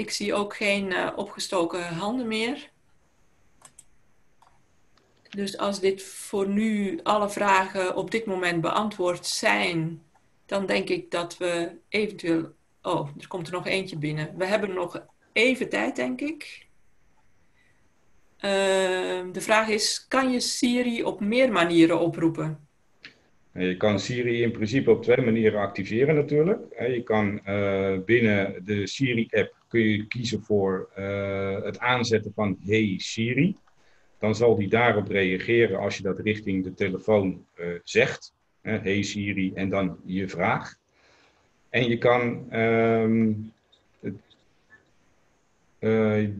Ik 0.00 0.10
zie 0.10 0.34
ook 0.34 0.56
geen 0.56 0.90
uh, 0.90 1.12
opgestoken 1.16 1.82
handen 1.82 2.26
meer. 2.26 2.70
Dus 5.30 5.58
als 5.58 5.80
dit 5.80 6.02
voor 6.02 6.48
nu 6.48 7.00
alle 7.02 7.30
vragen 7.30 7.96
op 7.96 8.10
dit 8.10 8.26
moment 8.26 8.60
beantwoord 8.60 9.26
zijn, 9.26 10.02
dan 10.46 10.66
denk 10.66 10.88
ik 10.88 11.10
dat 11.10 11.36
we 11.38 11.70
eventueel. 11.88 12.52
Oh, 12.82 13.08
er 13.18 13.28
komt 13.28 13.46
er 13.46 13.52
nog 13.52 13.66
eentje 13.66 13.98
binnen. 13.98 14.34
We 14.36 14.44
hebben 14.44 14.74
nog 14.74 15.06
even 15.32 15.68
tijd, 15.68 15.96
denk 15.96 16.20
ik. 16.20 16.66
Ehm, 18.36 19.32
de 19.32 19.40
vraag 19.40 19.68
is, 19.68 20.06
kan 20.08 20.30
je 20.30 20.40
Siri 20.40 21.02
op 21.02 21.20
meer 21.20 21.52
manieren 21.52 22.00
oproepen? 22.00 22.68
Je 23.52 23.76
kan 23.76 24.00
Siri 24.00 24.42
in 24.42 24.52
principe 24.52 24.90
op 24.90 25.02
twee 25.02 25.24
manieren 25.24 25.60
activeren 25.60 26.14
natuurlijk. 26.14 26.62
Je 26.78 27.02
kan 27.02 27.40
uh, 27.46 27.98
binnen 28.04 28.64
de 28.64 28.86
Siri-app 28.86 29.58
kun 29.70 29.80
je 29.80 30.06
kiezen 30.06 30.42
voor 30.42 30.88
uh, 30.98 31.62
het 31.62 31.78
aanzetten 31.78 32.32
van 32.34 32.58
Hey 32.64 32.94
Siri. 32.96 33.56
Dan 34.18 34.34
zal 34.34 34.56
die 34.56 34.68
daarop 34.68 35.08
reageren 35.08 35.78
als 35.78 35.96
je 35.96 36.02
dat 36.02 36.18
richting 36.18 36.64
de 36.64 36.74
telefoon 36.74 37.44
uh, 37.56 37.66
zegt. 37.84 38.32
Hey 38.60 39.02
Siri 39.02 39.52
en 39.54 39.68
dan 39.68 39.96
je 40.04 40.28
vraag. 40.28 40.74
En 41.68 41.88
je 41.88 41.98
kan 41.98 42.54
um, 42.54 43.52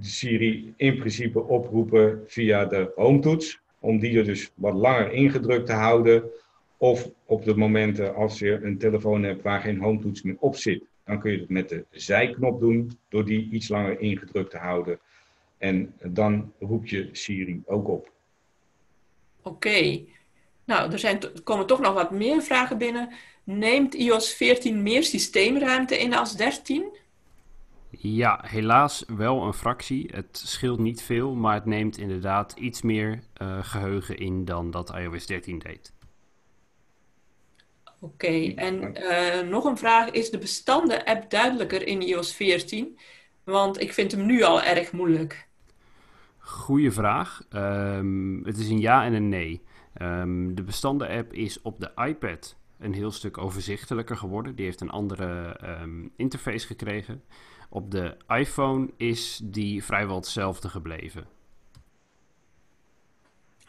Siri 0.00 0.74
in 0.76 0.98
principe 0.98 1.40
oproepen 1.42 2.22
via 2.26 2.64
de 2.64 2.92
home 2.94 3.20
toets. 3.20 3.60
Om 3.78 3.98
die 3.98 4.18
er 4.18 4.24
dus 4.24 4.50
wat 4.54 4.74
langer 4.74 5.12
ingedrukt 5.12 5.66
te 5.66 5.72
houden. 5.72 6.30
Of 6.76 7.10
op 7.24 7.44
de 7.44 7.56
momenten 7.56 8.14
als 8.14 8.38
je 8.38 8.60
een 8.62 8.78
telefoon 8.78 9.22
hebt 9.22 9.42
waar 9.42 9.60
geen 9.60 9.80
home 9.80 10.00
toets 10.00 10.22
meer 10.22 10.36
op 10.38 10.56
zit. 10.56 10.89
Dan 11.10 11.20
kun 11.20 11.32
je 11.32 11.38
het 11.38 11.48
met 11.48 11.68
de 11.68 11.84
zijknop 11.90 12.60
doen 12.60 12.98
door 13.08 13.24
die 13.24 13.50
iets 13.50 13.68
langer 13.68 14.00
ingedrukt 14.00 14.50
te 14.50 14.58
houden. 14.58 14.98
En 15.58 15.94
dan 16.02 16.52
roep 16.58 16.86
je 16.86 17.08
Siri 17.12 17.62
ook 17.66 17.88
op. 17.88 18.12
Oké. 19.42 20.00
Nou, 20.64 20.92
er, 20.92 20.98
zijn 20.98 21.20
er 21.22 21.42
komen 21.42 21.66
toch 21.66 21.80
nog 21.80 21.94
wat 21.94 22.10
meer 22.10 22.42
vragen 22.42 22.78
binnen. 22.78 23.12
Neemt 23.44 23.94
iOS 23.94 24.34
14 24.34 24.82
meer 24.82 25.02
systeemruimte 25.04 25.98
in 25.98 26.14
als 26.14 26.36
13? 26.36 26.96
Ja, 27.90 28.44
helaas 28.46 29.04
wel 29.16 29.42
een 29.42 29.54
fractie. 29.54 30.10
Het 30.12 30.42
scheelt 30.44 30.78
niet 30.78 31.02
veel, 31.02 31.34
maar 31.34 31.54
het 31.54 31.66
neemt 31.66 31.98
inderdaad 31.98 32.52
iets 32.52 32.82
meer 32.82 33.20
uh, 33.42 33.64
geheugen 33.64 34.16
in 34.16 34.44
dan 34.44 34.70
dat 34.70 34.94
iOS 34.94 35.26
13 35.26 35.58
deed. 35.58 35.92
Oké, 38.00 38.52
en 38.54 38.96
uh, 38.96 39.48
nog 39.48 39.64
een 39.64 39.76
vraag. 39.76 40.10
Is 40.10 40.30
de 40.30 40.38
bestanden-app 40.38 41.30
duidelijker 41.30 41.86
in 41.86 42.00
iOS 42.00 42.34
14? 42.34 42.98
Want 43.44 43.80
ik 43.80 43.92
vind 43.92 44.12
hem 44.12 44.26
nu 44.26 44.42
al 44.42 44.62
erg 44.62 44.92
moeilijk. 44.92 45.48
Goeie 46.38 46.90
vraag. 46.90 47.42
Um, 47.50 48.44
het 48.44 48.58
is 48.58 48.68
een 48.68 48.80
ja 48.80 49.04
en 49.04 49.12
een 49.12 49.28
nee. 49.28 49.62
Um, 50.02 50.54
de 50.54 50.62
bestanden-app 50.62 51.32
is 51.32 51.62
op 51.62 51.80
de 51.80 51.92
iPad 52.06 52.56
een 52.78 52.94
heel 52.94 53.10
stuk 53.10 53.38
overzichtelijker 53.38 54.16
geworden. 54.16 54.54
Die 54.54 54.64
heeft 54.64 54.80
een 54.80 54.90
andere 54.90 55.60
um, 55.82 56.12
interface 56.16 56.66
gekregen. 56.66 57.22
Op 57.68 57.90
de 57.90 58.16
iPhone 58.28 58.90
is 58.96 59.40
die 59.44 59.84
vrijwel 59.84 60.16
hetzelfde 60.16 60.68
gebleven. 60.68 61.26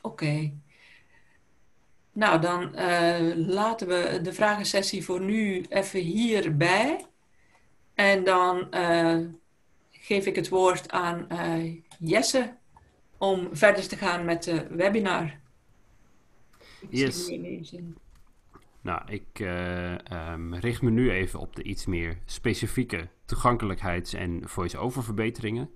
Oké. 0.01 0.23
Okay. 0.23 0.53
Nou, 2.13 2.41
dan 2.41 2.71
uh, 2.75 3.35
laten 3.35 3.87
we 3.87 4.19
de 4.21 4.33
vragensessie 4.33 5.03
voor 5.05 5.21
nu 5.21 5.65
even 5.69 5.99
hierbij. 5.99 7.05
En 7.93 8.23
dan 8.23 8.67
uh, 8.71 9.19
geef 9.91 10.25
ik 10.25 10.35
het 10.35 10.49
woord 10.49 10.91
aan 10.91 11.27
uh, 11.31 11.75
Jesse 11.99 12.53
om 13.17 13.49
verder 13.51 13.87
te 13.87 13.95
gaan 13.95 14.25
met 14.25 14.43
de 14.43 14.67
webinar. 14.69 15.39
Yes. 16.89 17.33
Nou, 18.81 19.01
ik 19.07 19.39
um, 19.39 20.55
richt 20.55 20.81
me 20.81 20.89
nu 20.89 21.11
even 21.11 21.39
op 21.39 21.55
de 21.55 21.63
iets 21.63 21.85
meer 21.85 22.17
specifieke 22.25 23.07
toegankelijkheids- 23.25 24.13
en 24.13 24.41
voice-over 24.43 25.03
verbeteringen. 25.03 25.69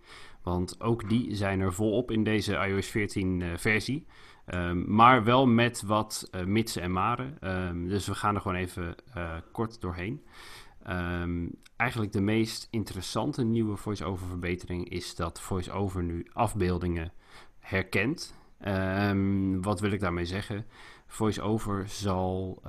Want 0.44 0.82
ook 0.82 1.10
die 1.10 1.36
zijn 1.36 1.60
er 1.60 1.74
volop 1.74 2.12
in 2.12 2.24
deze 2.24 2.56
iOS 2.56 2.88
14 2.88 3.40
uh, 3.40 3.58
versie. 3.58 4.06
Um, 4.54 4.96
maar 4.96 5.24
wel 5.24 5.48
met 5.48 5.82
wat 5.82 6.30
uh, 6.32 6.44
mitsen 6.44 6.82
en 6.82 6.92
maren. 6.92 7.38
Um, 7.42 7.88
dus 7.88 8.08
we 8.08 8.16
gaan 8.16 8.36
er 8.36 8.42
gewoon 8.42 8.58
even 8.58 8.96
uh, 9.18 9.34
kort 9.52 9.82
doorheen. 9.82 10.24
Um, 10.90 11.52
eigenlijk 11.76 12.12
de 12.12 12.22
meest 12.22 12.68
interessante 12.72 13.44
nieuwe 13.44 13.76
voice-over 13.76 14.28
verbetering 14.28 14.90
is 14.90 15.16
dat 15.16 15.42
voice-over 15.42 16.04
nu 16.04 16.28
afbeeldingen 16.34 17.12
herkent. 17.60 18.36
wat 19.62 19.80
wil 19.80 19.92
ik 19.92 20.00
daarmee 20.00 20.26
zeggen? 20.26 20.66
VoiceOver 21.08 21.88
zal 21.88 22.60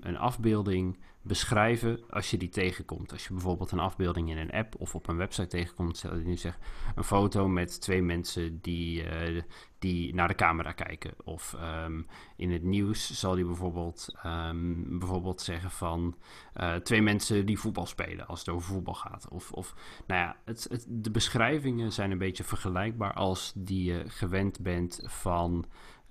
een 0.00 0.18
afbeelding 0.18 0.98
beschrijven 1.22 2.00
als 2.10 2.30
je 2.30 2.36
die 2.36 2.48
tegenkomt. 2.48 3.12
Als 3.12 3.26
je 3.26 3.32
bijvoorbeeld 3.32 3.70
een 3.70 3.78
afbeelding 3.78 4.30
in 4.30 4.38
een 4.38 4.50
app 4.50 4.74
of 4.78 4.94
op 4.94 5.08
een 5.08 5.16
website 5.16 5.46
tegenkomt, 5.46 5.96
stel 5.96 6.16
je 6.16 6.24
nu 6.24 6.36
zeg 6.36 6.58
een 6.94 7.04
foto 7.04 7.48
met 7.48 7.80
twee 7.80 8.02
mensen 8.02 8.60
die, 8.60 9.04
uh, 9.04 9.42
die 9.78 10.14
naar 10.14 10.28
de 10.28 10.34
camera 10.34 10.72
kijken. 10.72 11.14
Of 11.24 11.56
um, 11.84 12.06
in 12.36 12.50
het 12.50 12.62
nieuws 12.62 13.18
zal 13.18 13.34
die 13.34 13.44
bijvoorbeeld, 13.44 14.14
um, 14.26 14.98
bijvoorbeeld 14.98 15.40
zeggen 15.40 15.70
van 15.70 16.16
uh, 16.56 16.74
twee 16.74 17.02
mensen 17.02 17.46
die 17.46 17.58
voetbal 17.58 17.86
spelen 17.86 18.26
als 18.26 18.38
het 18.38 18.48
over 18.48 18.74
voetbal 18.74 18.94
gaat. 18.94 19.28
Of, 19.28 19.52
of 19.52 19.74
nou 20.06 20.20
ja, 20.20 20.36
het, 20.44 20.86
de 20.88 21.10
beschrijvingen 21.10 21.92
zijn 21.92 22.10
een 22.10 22.18
beetje 22.18 22.44
vergelijkbaar 22.44 23.12
als 23.12 23.52
die 23.56 23.84
je 23.92 24.04
gewend 24.06 24.60
bent 24.60 25.00
van 25.04 25.64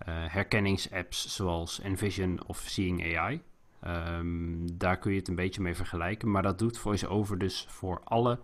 uh, 0.08 0.26
herkenningsapps 0.28 1.36
zoals 1.36 1.80
Envision 1.80 2.40
of 2.48 2.58
Seeing 2.58 3.18
AI. 3.18 3.42
Um, 3.88 4.78
daar 4.78 4.98
kun 4.98 5.12
je 5.12 5.18
het 5.18 5.28
een 5.28 5.36
beetje 5.36 5.62
mee 5.62 5.76
vergelijken. 5.76 6.32
Maar 6.32 6.44
dat 6.44 6.60
doet 6.60 6.78
VoiceOver 6.78 7.38
dus 7.38 7.66
voor 7.70 8.02
alle 8.04 8.40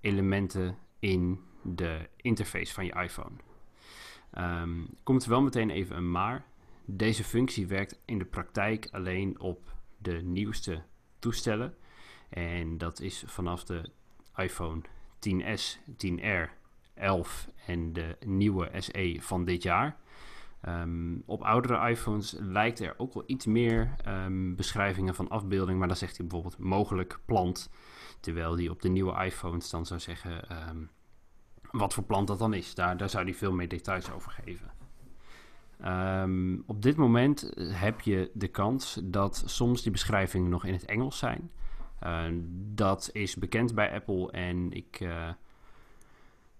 elementen 0.00 0.78
in 0.98 1.40
de 1.62 2.08
interface 2.16 2.74
van 2.74 2.84
je 2.84 2.92
iPhone. 3.02 3.36
Um, 4.38 4.86
komt 5.02 5.24
wel 5.24 5.42
meteen 5.42 5.70
even 5.70 5.96
een 5.96 6.10
maar. 6.10 6.44
Deze 6.84 7.24
functie 7.24 7.66
werkt 7.66 7.98
in 8.04 8.18
de 8.18 8.24
praktijk 8.24 8.88
alleen 8.90 9.40
op 9.40 9.74
de 9.98 10.22
nieuwste 10.22 10.82
toestellen. 11.18 11.74
En 12.28 12.78
dat 12.78 13.00
is 13.00 13.24
vanaf 13.26 13.64
de 13.64 13.90
iPhone 14.36 14.80
10s, 15.28 15.78
10R, 16.06 16.50
11 16.94 17.48
en 17.66 17.92
de 17.92 18.16
nieuwe 18.26 18.70
SE 18.78 19.16
van 19.20 19.44
dit 19.44 19.62
jaar. 19.62 19.96
Um, 20.68 21.22
op 21.26 21.42
oudere 21.42 21.88
iPhones 21.88 22.36
lijkt 22.38 22.80
er 22.80 22.94
ook 22.96 23.14
wel 23.14 23.22
iets 23.26 23.46
meer 23.46 23.94
um, 24.08 24.56
beschrijvingen 24.56 25.14
van 25.14 25.28
afbeelding, 25.28 25.78
maar 25.78 25.88
dan 25.88 25.96
zegt 25.96 26.16
hij 26.16 26.26
bijvoorbeeld 26.26 26.58
mogelijk 26.58 27.18
plant. 27.24 27.70
Terwijl 28.20 28.54
die 28.54 28.70
op 28.70 28.82
de 28.82 28.88
nieuwe 28.88 29.24
iPhones 29.24 29.70
dan 29.70 29.86
zou 29.86 30.00
zeggen 30.00 30.68
um, 30.68 30.90
wat 31.70 31.94
voor 31.94 32.04
plant 32.04 32.26
dat 32.26 32.38
dan 32.38 32.54
is. 32.54 32.74
Daar, 32.74 32.96
daar 32.96 33.10
zou 33.10 33.24
hij 33.24 33.34
veel 33.34 33.52
meer 33.52 33.68
details 33.68 34.10
over 34.10 34.30
geven. 34.30 34.70
op 36.66 36.82
dit 36.82 36.96
moment 36.96 37.52
heb 37.58 38.00
je 38.00 38.30
de 38.34 38.48
kans 38.48 39.00
dat 39.04 39.42
soms 39.46 39.82
die 39.82 39.92
beschrijvingen 39.92 40.50
nog 40.50 40.64
in 40.64 40.72
het 40.72 40.84
Engels 40.84 41.18
zijn. 41.18 41.50
Uh, 42.02 42.24
dat 42.74 43.10
is 43.12 43.36
bekend 43.36 43.74
bij 43.74 43.92
Apple 43.92 44.30
en 44.30 44.72
ik. 44.72 45.00
Uh, 45.00 45.28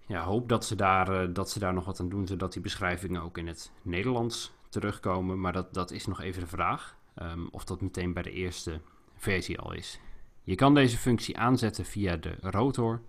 ja, 0.06 0.24
hoop 0.24 0.48
dat 0.48 0.64
ze, 0.64 0.74
daar, 0.74 1.22
uh, 1.22 1.34
dat 1.34 1.50
ze 1.50 1.58
daar 1.58 1.74
nog 1.74 1.84
wat 1.84 2.00
aan 2.00 2.08
doen, 2.08 2.26
zodat 2.26 2.52
die 2.52 2.62
beschrijvingen 2.62 3.22
ook 3.22 3.38
in 3.38 3.46
het 3.46 3.72
Nederlands 3.82 4.54
terugkomen. 4.68 5.40
Maar 5.40 5.52
dat, 5.52 5.74
dat 5.74 5.90
is 5.90 6.06
nog 6.06 6.20
even 6.20 6.40
de 6.40 6.48
vraag 6.48 6.96
um, 7.22 7.48
of 7.50 7.64
dat 7.64 7.80
meteen 7.80 8.12
bij 8.12 8.22
de 8.22 8.32
eerste 8.32 8.80
versie 9.16 9.58
al 9.58 9.72
is. 9.72 10.00
Je 10.42 10.54
kan 10.54 10.74
deze 10.74 10.98
functie 10.98 11.38
aanzetten 11.38 11.84
via 11.84 12.16
de 12.16 12.36
rotor. 12.40 13.02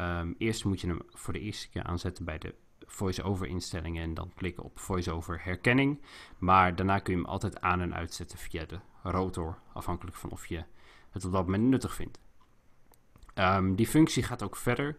Um, 0.00 0.34
eerst 0.38 0.64
moet 0.64 0.80
je 0.80 0.86
hem 0.86 1.00
voor 1.08 1.32
de 1.32 1.40
eerste 1.40 1.68
keer 1.68 1.82
aanzetten 1.82 2.24
bij 2.24 2.38
de 2.38 2.54
voice-over 2.86 3.46
instellingen 3.46 4.02
en 4.02 4.14
dan 4.14 4.32
klikken 4.34 4.64
op 4.64 4.78
voice-over 4.78 5.40
herkenning. 5.44 6.02
Maar 6.38 6.76
daarna 6.76 6.98
kun 6.98 7.14
je 7.14 7.20
hem 7.20 7.28
altijd 7.28 7.60
aan 7.60 7.80
en 7.80 7.94
uitzetten 7.94 8.38
via 8.38 8.64
de 8.64 8.78
rotor, 9.02 9.58
afhankelijk 9.72 10.16
van 10.16 10.30
of 10.30 10.46
je 10.46 10.64
het 11.10 11.24
op 11.24 11.32
dat 11.32 11.44
moment 11.44 11.64
nuttig 11.64 11.94
vindt. 11.94 12.18
Um, 13.34 13.74
die 13.74 13.86
functie 13.86 14.22
gaat 14.22 14.42
ook 14.42 14.56
verder. 14.56 14.98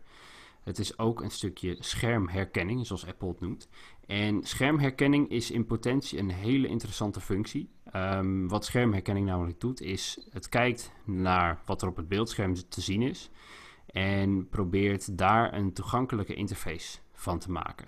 Het 0.67 0.79
is 0.79 0.99
ook 0.99 1.21
een 1.21 1.31
stukje 1.31 1.75
schermherkenning, 1.79 2.85
zoals 2.85 3.05
Apple 3.05 3.27
het 3.27 3.39
noemt. 3.39 3.69
En 4.05 4.43
schermherkenning 4.43 5.29
is 5.29 5.51
in 5.51 5.65
potentie 5.65 6.19
een 6.19 6.29
hele 6.29 6.67
interessante 6.67 7.21
functie. 7.21 7.69
Um, 7.95 8.47
wat 8.47 8.65
schermherkenning 8.65 9.25
namelijk 9.25 9.59
doet, 9.59 9.81
is 9.81 10.27
het 10.29 10.49
kijkt 10.49 10.91
naar 11.05 11.61
wat 11.65 11.81
er 11.81 11.87
op 11.87 11.95
het 11.95 12.07
beeldscherm 12.07 12.53
te 12.69 12.81
zien 12.81 13.01
is. 13.01 13.29
En 13.85 14.49
probeert 14.49 15.17
daar 15.17 15.53
een 15.53 15.73
toegankelijke 15.73 16.33
interface 16.33 16.99
van 17.13 17.39
te 17.39 17.51
maken. 17.51 17.87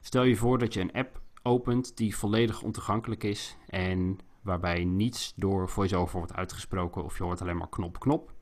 Stel 0.00 0.22
je 0.22 0.36
voor 0.36 0.58
dat 0.58 0.74
je 0.74 0.80
een 0.80 0.92
app 0.92 1.20
opent 1.42 1.96
die 1.96 2.16
volledig 2.16 2.62
ontoegankelijk 2.62 3.24
is 3.24 3.56
en 3.66 4.18
waarbij 4.42 4.84
niets 4.84 5.32
door 5.36 5.68
voice-over 5.68 6.18
wordt 6.18 6.34
uitgesproken 6.34 7.04
of 7.04 7.18
je 7.18 7.24
hoort 7.24 7.40
alleen 7.40 7.56
maar 7.56 7.68
knop, 7.68 7.98
knop. 7.98 8.32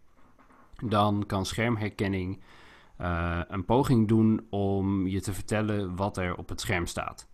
Dan 0.85 1.25
kan 1.27 1.47
schermherkenning 1.47 2.43
uh, 3.01 3.41
een 3.49 3.65
poging 3.65 4.09
doen 4.09 4.47
om 4.51 5.07
je 5.07 5.21
te 5.21 5.33
vertellen 5.33 5.97
wat 5.97 6.17
er 6.17 6.37
op 6.37 6.49
het 6.49 6.61
scherm 6.61 6.87
staat. 6.87 7.29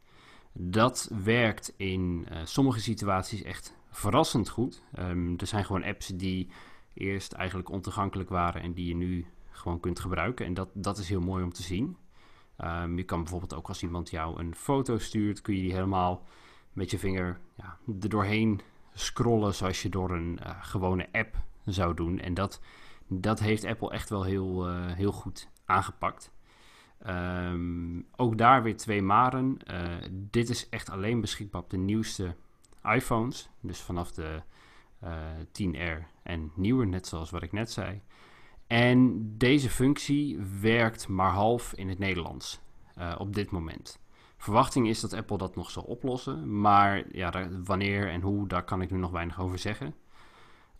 Dat 0.52 1.10
werkt 1.24 1.74
in 1.76 2.26
uh, 2.30 2.38
sommige 2.44 2.80
situaties 2.80 3.42
echt 3.42 3.76
verrassend 3.90 4.48
goed. 4.48 4.82
Um, 4.98 5.34
er 5.38 5.46
zijn 5.46 5.64
gewoon 5.64 5.84
apps 5.84 6.06
die 6.06 6.48
eerst 6.94 7.32
eigenlijk 7.32 7.70
ontoegankelijk 7.70 8.28
waren 8.28 8.62
en 8.62 8.72
die 8.72 8.86
je 8.86 8.94
nu 8.94 9.26
gewoon 9.50 9.80
kunt 9.80 10.00
gebruiken. 10.00 10.46
En 10.46 10.54
dat, 10.54 10.68
dat 10.72 10.98
is 10.98 11.08
heel 11.08 11.20
mooi 11.20 11.44
om 11.44 11.52
te 11.52 11.62
zien. 11.62 11.96
Um, 12.64 12.96
je 12.96 13.04
kan 13.04 13.20
bijvoorbeeld 13.20 13.54
ook 13.54 13.68
als 13.68 13.82
iemand 13.82 14.10
jou 14.10 14.40
een 14.40 14.54
foto 14.54 14.98
stuurt, 14.98 15.40
kun 15.40 15.54
je 15.54 15.62
die 15.62 15.72
helemaal 15.72 16.26
met 16.72 16.90
je 16.90 16.98
vinger 16.98 17.40
ja, 17.54 17.78
er 18.00 18.08
doorheen 18.08 18.60
scrollen 18.94 19.54
zoals 19.54 19.82
je 19.82 19.88
door 19.88 20.10
een 20.10 20.38
uh, 20.42 20.50
gewone 20.60 21.08
app 21.12 21.36
zou 21.64 21.94
doen. 21.94 22.18
En 22.18 22.34
dat 22.34 22.60
dat 23.12 23.40
heeft 23.40 23.64
Apple 23.64 23.90
echt 23.90 24.08
wel 24.08 24.22
heel, 24.22 24.70
uh, 24.70 24.92
heel 24.92 25.12
goed 25.12 25.48
aangepakt. 25.64 26.32
Um, 27.06 28.06
ook 28.16 28.38
daar 28.38 28.62
weer 28.62 28.76
twee 28.76 29.02
maren. 29.02 29.56
Uh, 29.70 29.96
dit 30.12 30.48
is 30.48 30.68
echt 30.68 30.90
alleen 30.90 31.20
beschikbaar 31.20 31.62
op 31.62 31.70
de 31.70 31.76
nieuwste 31.76 32.34
iPhones. 32.82 33.50
Dus 33.60 33.80
vanaf 33.80 34.12
de 34.12 34.42
uh, 35.04 35.40
eh, 35.40 36.00
10R 36.00 36.06
en 36.22 36.52
nieuwer, 36.54 36.86
net 36.86 37.06
zoals 37.06 37.30
wat 37.30 37.42
ik 37.42 37.52
net 37.52 37.70
zei. 37.70 38.00
En 38.66 39.22
deze 39.38 39.70
functie 39.70 40.38
werkt 40.60 41.08
maar 41.08 41.30
half 41.30 41.72
in 41.74 41.88
het 41.88 41.98
Nederlands 41.98 42.60
op 43.18 43.34
dit 43.34 43.50
moment. 43.50 44.00
Verwachting 44.36 44.88
is 44.88 45.00
dat 45.00 45.12
Apple 45.12 45.38
dat 45.38 45.56
nog 45.56 45.70
zal 45.70 45.82
oplossen. 45.82 46.60
Maar 46.60 47.04
ja, 47.12 47.48
wanneer 47.64 48.08
en 48.08 48.20
hoe, 48.20 48.48
daar 48.48 48.64
kan 48.64 48.82
ik 48.82 48.90
nu 48.90 48.98
nog 48.98 49.10
weinig 49.10 49.40
over 49.40 49.58
zeggen. 49.58 49.94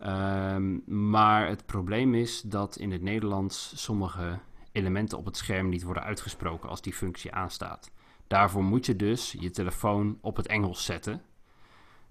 Um, 0.06 0.82
maar 1.10 1.48
het 1.48 1.66
probleem 1.66 2.14
is 2.14 2.40
dat 2.40 2.76
in 2.76 2.90
het 2.90 3.02
Nederlands 3.02 3.82
sommige 3.82 4.38
elementen 4.72 5.18
op 5.18 5.24
het 5.24 5.36
scherm 5.36 5.68
niet 5.68 5.82
worden 5.82 6.02
uitgesproken 6.02 6.68
als 6.68 6.82
die 6.82 6.92
functie 6.92 7.32
aanstaat. 7.32 7.90
Daarvoor 8.26 8.64
moet 8.64 8.86
je 8.86 8.96
dus 8.96 9.34
je 9.38 9.50
telefoon 9.50 10.18
op 10.20 10.36
het 10.36 10.46
Engels 10.46 10.84
zetten. 10.84 11.22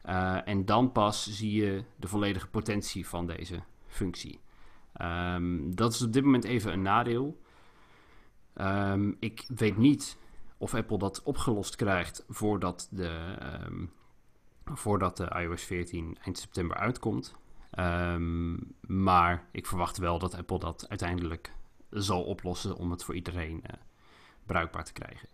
Uh, 0.06 0.48
en 0.48 0.66
dan 0.66 0.92
pas 0.92 1.30
zie 1.30 1.52
je 1.52 1.84
de 1.96 2.08
volledige 2.08 2.48
potentie 2.48 3.08
van 3.08 3.28
deze 3.28 3.60
functie. 3.88 4.40
Um, 5.02 5.76
dat 5.76 5.94
is 5.94 6.02
op 6.02 6.14
dit 6.14 6.24
moment 6.24 6.44
even 6.44 6.74
een 6.74 6.82
nadeel. 6.82 7.42
Ehm, 8.54 9.12
ik 9.20 9.46
weet 9.56 9.78
niet 9.78 10.18
of 10.58 10.74
Apple 10.74 10.98
dat 10.98 11.24
opgelost 11.24 11.76
krijgt 11.76 12.26
voordat 12.30 12.88
de, 12.92 13.36
ehm, 13.40 13.86
voordat 14.66 15.18
de 15.18 15.36
iOS 15.36 15.64
14 15.64 16.18
eind 16.22 16.38
september 16.38 16.78
uitkomt. 16.78 17.36
Ehm, 17.72 18.58
maar 18.82 19.48
ik 19.52 19.66
verwacht 19.66 19.98
wel 19.98 20.20
dat 20.20 20.36
Apple 20.36 20.60
dat 20.60 20.90
uiteindelijk 20.90 21.54
zal 21.90 22.24
oplossen 22.24 22.76
om 22.76 22.92
het 22.92 23.04
voor 23.04 23.16
iedereen 23.16 23.64
uh, 23.64 23.74
bruikbaar 24.46 24.84
te 24.84 24.94
krijgen. 24.94 25.28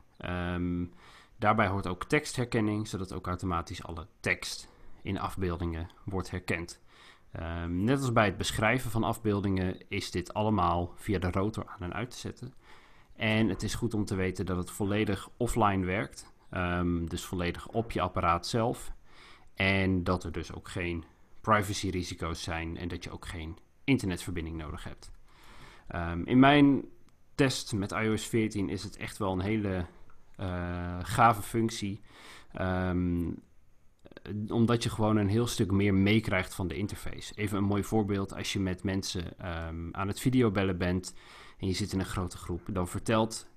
daarbij 1.37 1.67
hoort 1.67 1.87
ook 1.87 2.05
tekstherkenning, 2.05 2.87
zodat 2.87 3.13
ook 3.13 3.27
automatisch 3.27 3.83
alle 3.83 4.07
tekst 4.19 4.69
in 5.01 5.19
afbeeldingen 5.19 5.89
wordt 6.03 6.31
herkend. 6.31 6.81
net 7.67 7.99
als 7.99 8.11
bij 8.11 8.25
het 8.25 8.37
beschrijven 8.37 8.91
van 8.91 9.03
afbeeldingen 9.03 9.89
is 9.89 10.11
dit 10.11 10.33
allemaal 10.33 10.93
via 10.95 11.19
de 11.19 11.31
rotor 11.31 11.65
aan 11.67 11.81
en 11.81 11.93
uit 11.93 12.11
te 12.11 12.17
zetten. 12.17 12.53
En 13.15 13.49
het 13.49 13.63
is 13.63 13.75
goed 13.75 13.93
om 13.93 14.05
te 14.05 14.15
weten 14.15 14.45
dat 14.45 14.57
het 14.57 14.71
volledig 14.71 15.29
offline 15.37 15.85
werkt. 15.85 16.33
Dus 17.07 17.23
volledig 17.23 17.67
op 17.67 17.91
je 17.91 18.01
apparaat 18.01 18.47
zelf. 18.47 18.93
En 19.53 20.03
dat 20.03 20.23
er 20.23 20.31
dus 20.31 20.53
ook 20.53 20.69
geen 20.69 21.03
privacy-risico's 21.45 22.43
zijn 22.43 22.77
en 22.77 22.87
dat 22.87 23.03
je 23.03 23.11
ook 23.11 23.25
geen 23.25 23.57
internetverbinding 23.83 24.57
nodig 24.57 24.83
hebt. 24.83 25.11
Um, 25.95 26.25
in 26.25 26.39
mijn 26.39 26.85
test 27.35 27.73
met 27.73 27.91
iOS 27.91 28.27
14 28.27 28.69
is 28.69 28.83
het 28.83 28.97
echt 28.97 29.17
wel 29.17 29.31
een 29.31 29.41
hele 29.41 29.85
uh, 30.39 30.97
gave 31.01 31.41
functie. 31.41 32.01
Um, 32.61 33.43
omdat 34.47 34.83
je 34.83 34.89
gewoon 34.89 35.17
een 35.17 35.29
heel 35.29 35.47
stuk 35.47 35.71
meer 35.71 35.93
meekrijgt 35.93 36.55
van 36.55 36.67
de 36.67 36.75
interface. 36.75 37.33
Even 37.35 37.57
een 37.57 37.63
mooi 37.63 37.83
voorbeeld: 37.83 38.35
als 38.35 38.53
je 38.53 38.59
met 38.59 38.83
mensen 38.83 39.33
aan 39.91 40.07
het 40.07 40.19
videobellen 40.19 40.77
bent 40.77 41.13
en 41.57 41.67
je 41.67 41.73
zit 41.73 41.93
in 41.93 41.99
een 41.99 42.05
grote 42.05 42.37
groep, 42.37 42.61
dan 42.71 42.87
vertelt 42.87 43.47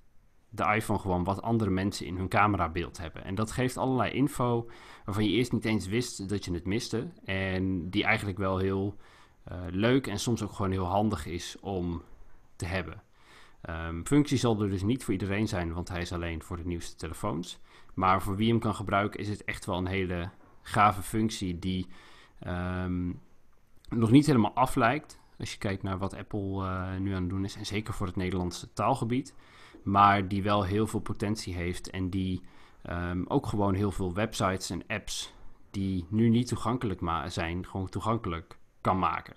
de 0.50 0.74
iPhone 0.74 0.98
gewoon 0.98 1.24
wat 1.24 1.42
andere 1.42 1.70
mensen 1.70 2.06
in 2.06 2.16
hun 2.16 2.28
camerabeeld 2.28 2.98
hebben. 2.98 3.24
En 3.24 3.34
dat 3.34 3.50
geeft 3.50 3.76
allerlei 3.76 4.10
info 4.12 4.70
waarvan 5.04 5.24
je 5.24 5.30
eerst 5.30 5.52
niet 5.52 5.64
eens 5.64 5.86
wist 5.86 6.28
dat 6.28 6.44
je 6.44 6.52
het 6.52 6.66
miste. 6.66 7.08
En 7.24 7.90
die 7.90 8.04
eigenlijk 8.04 8.38
wel 8.38 8.58
heel 8.58 8.96
uh, 9.52 9.58
leuk 9.70 10.06
en 10.06 10.18
soms 10.18 10.42
ook 10.42 10.52
gewoon 10.52 10.70
heel 10.70 10.86
handig 10.86 11.26
is 11.26 11.56
om 11.60 12.02
te 12.56 12.66
hebben. 12.66 13.02
Um, 13.70 14.06
functie 14.06 14.38
zal 14.38 14.62
er 14.62 14.70
dus 14.70 14.82
niet 14.82 15.04
voor 15.04 15.12
iedereen 15.12 15.48
zijn, 15.48 15.72
want 15.72 15.88
hij 15.88 16.00
is 16.00 16.12
alleen 16.12 16.42
voor 16.42 16.56
de 16.56 16.66
nieuwste 16.66 16.96
telefoons. 16.96 17.58
Maar 17.94 18.22
voor 18.22 18.36
wie 18.36 18.48
hem 18.48 18.58
kan 18.58 18.74
gebruiken 18.74 19.20
is 19.20 19.28
het 19.28 19.44
echt 19.44 19.64
wel 19.64 19.76
een 19.76 19.86
hele 19.86 20.30
gave 20.62 21.02
functie 21.02 21.58
die 21.58 21.86
um, 22.46 23.20
nog 23.88 24.10
niet 24.10 24.26
helemaal 24.26 24.54
aflijkt. 24.54 25.18
Als 25.38 25.52
je 25.52 25.58
kijkt 25.58 25.82
naar 25.82 25.98
wat 25.98 26.14
Apple 26.14 26.64
uh, 26.64 26.96
nu 26.96 27.14
aan 27.14 27.20
het 27.20 27.30
doen 27.30 27.44
is. 27.44 27.56
En 27.56 27.66
zeker 27.66 27.94
voor 27.94 28.06
het 28.06 28.16
Nederlandse 28.16 28.72
taalgebied. 28.72 29.34
Maar 29.88 30.28
die 30.28 30.42
wel 30.42 30.64
heel 30.64 30.86
veel 30.86 31.00
potentie 31.00 31.54
heeft. 31.54 31.90
En 31.90 32.10
die 32.10 32.42
um, 32.90 33.24
ook 33.28 33.46
gewoon 33.46 33.74
heel 33.74 33.90
veel 33.90 34.14
websites 34.14 34.70
en 34.70 34.82
apps 34.86 35.32
die 35.70 36.06
nu 36.08 36.28
niet 36.28 36.48
toegankelijk 36.48 37.00
zijn, 37.26 37.66
gewoon 37.66 37.88
toegankelijk 37.88 38.58
kan 38.80 38.98
maken. 38.98 39.36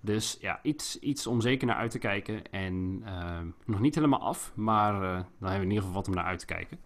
Dus 0.00 0.36
ja, 0.40 0.60
iets, 0.62 0.98
iets 0.98 1.26
om 1.26 1.40
zeker 1.40 1.66
naar 1.66 1.76
uit 1.76 1.90
te 1.90 1.98
kijken. 1.98 2.50
En 2.50 3.02
uh, 3.04 3.38
nog 3.64 3.80
niet 3.80 3.94
helemaal 3.94 4.20
af, 4.20 4.52
maar 4.54 4.94
uh, 4.94 5.00
dan 5.00 5.24
hebben 5.50 5.58
we 5.58 5.64
in 5.64 5.70
ieder 5.70 5.84
geval 5.84 5.92
wat 5.92 6.08
om 6.08 6.14
naar 6.14 6.24
uit 6.24 6.38
te 6.38 6.46
kijken. 6.46 6.78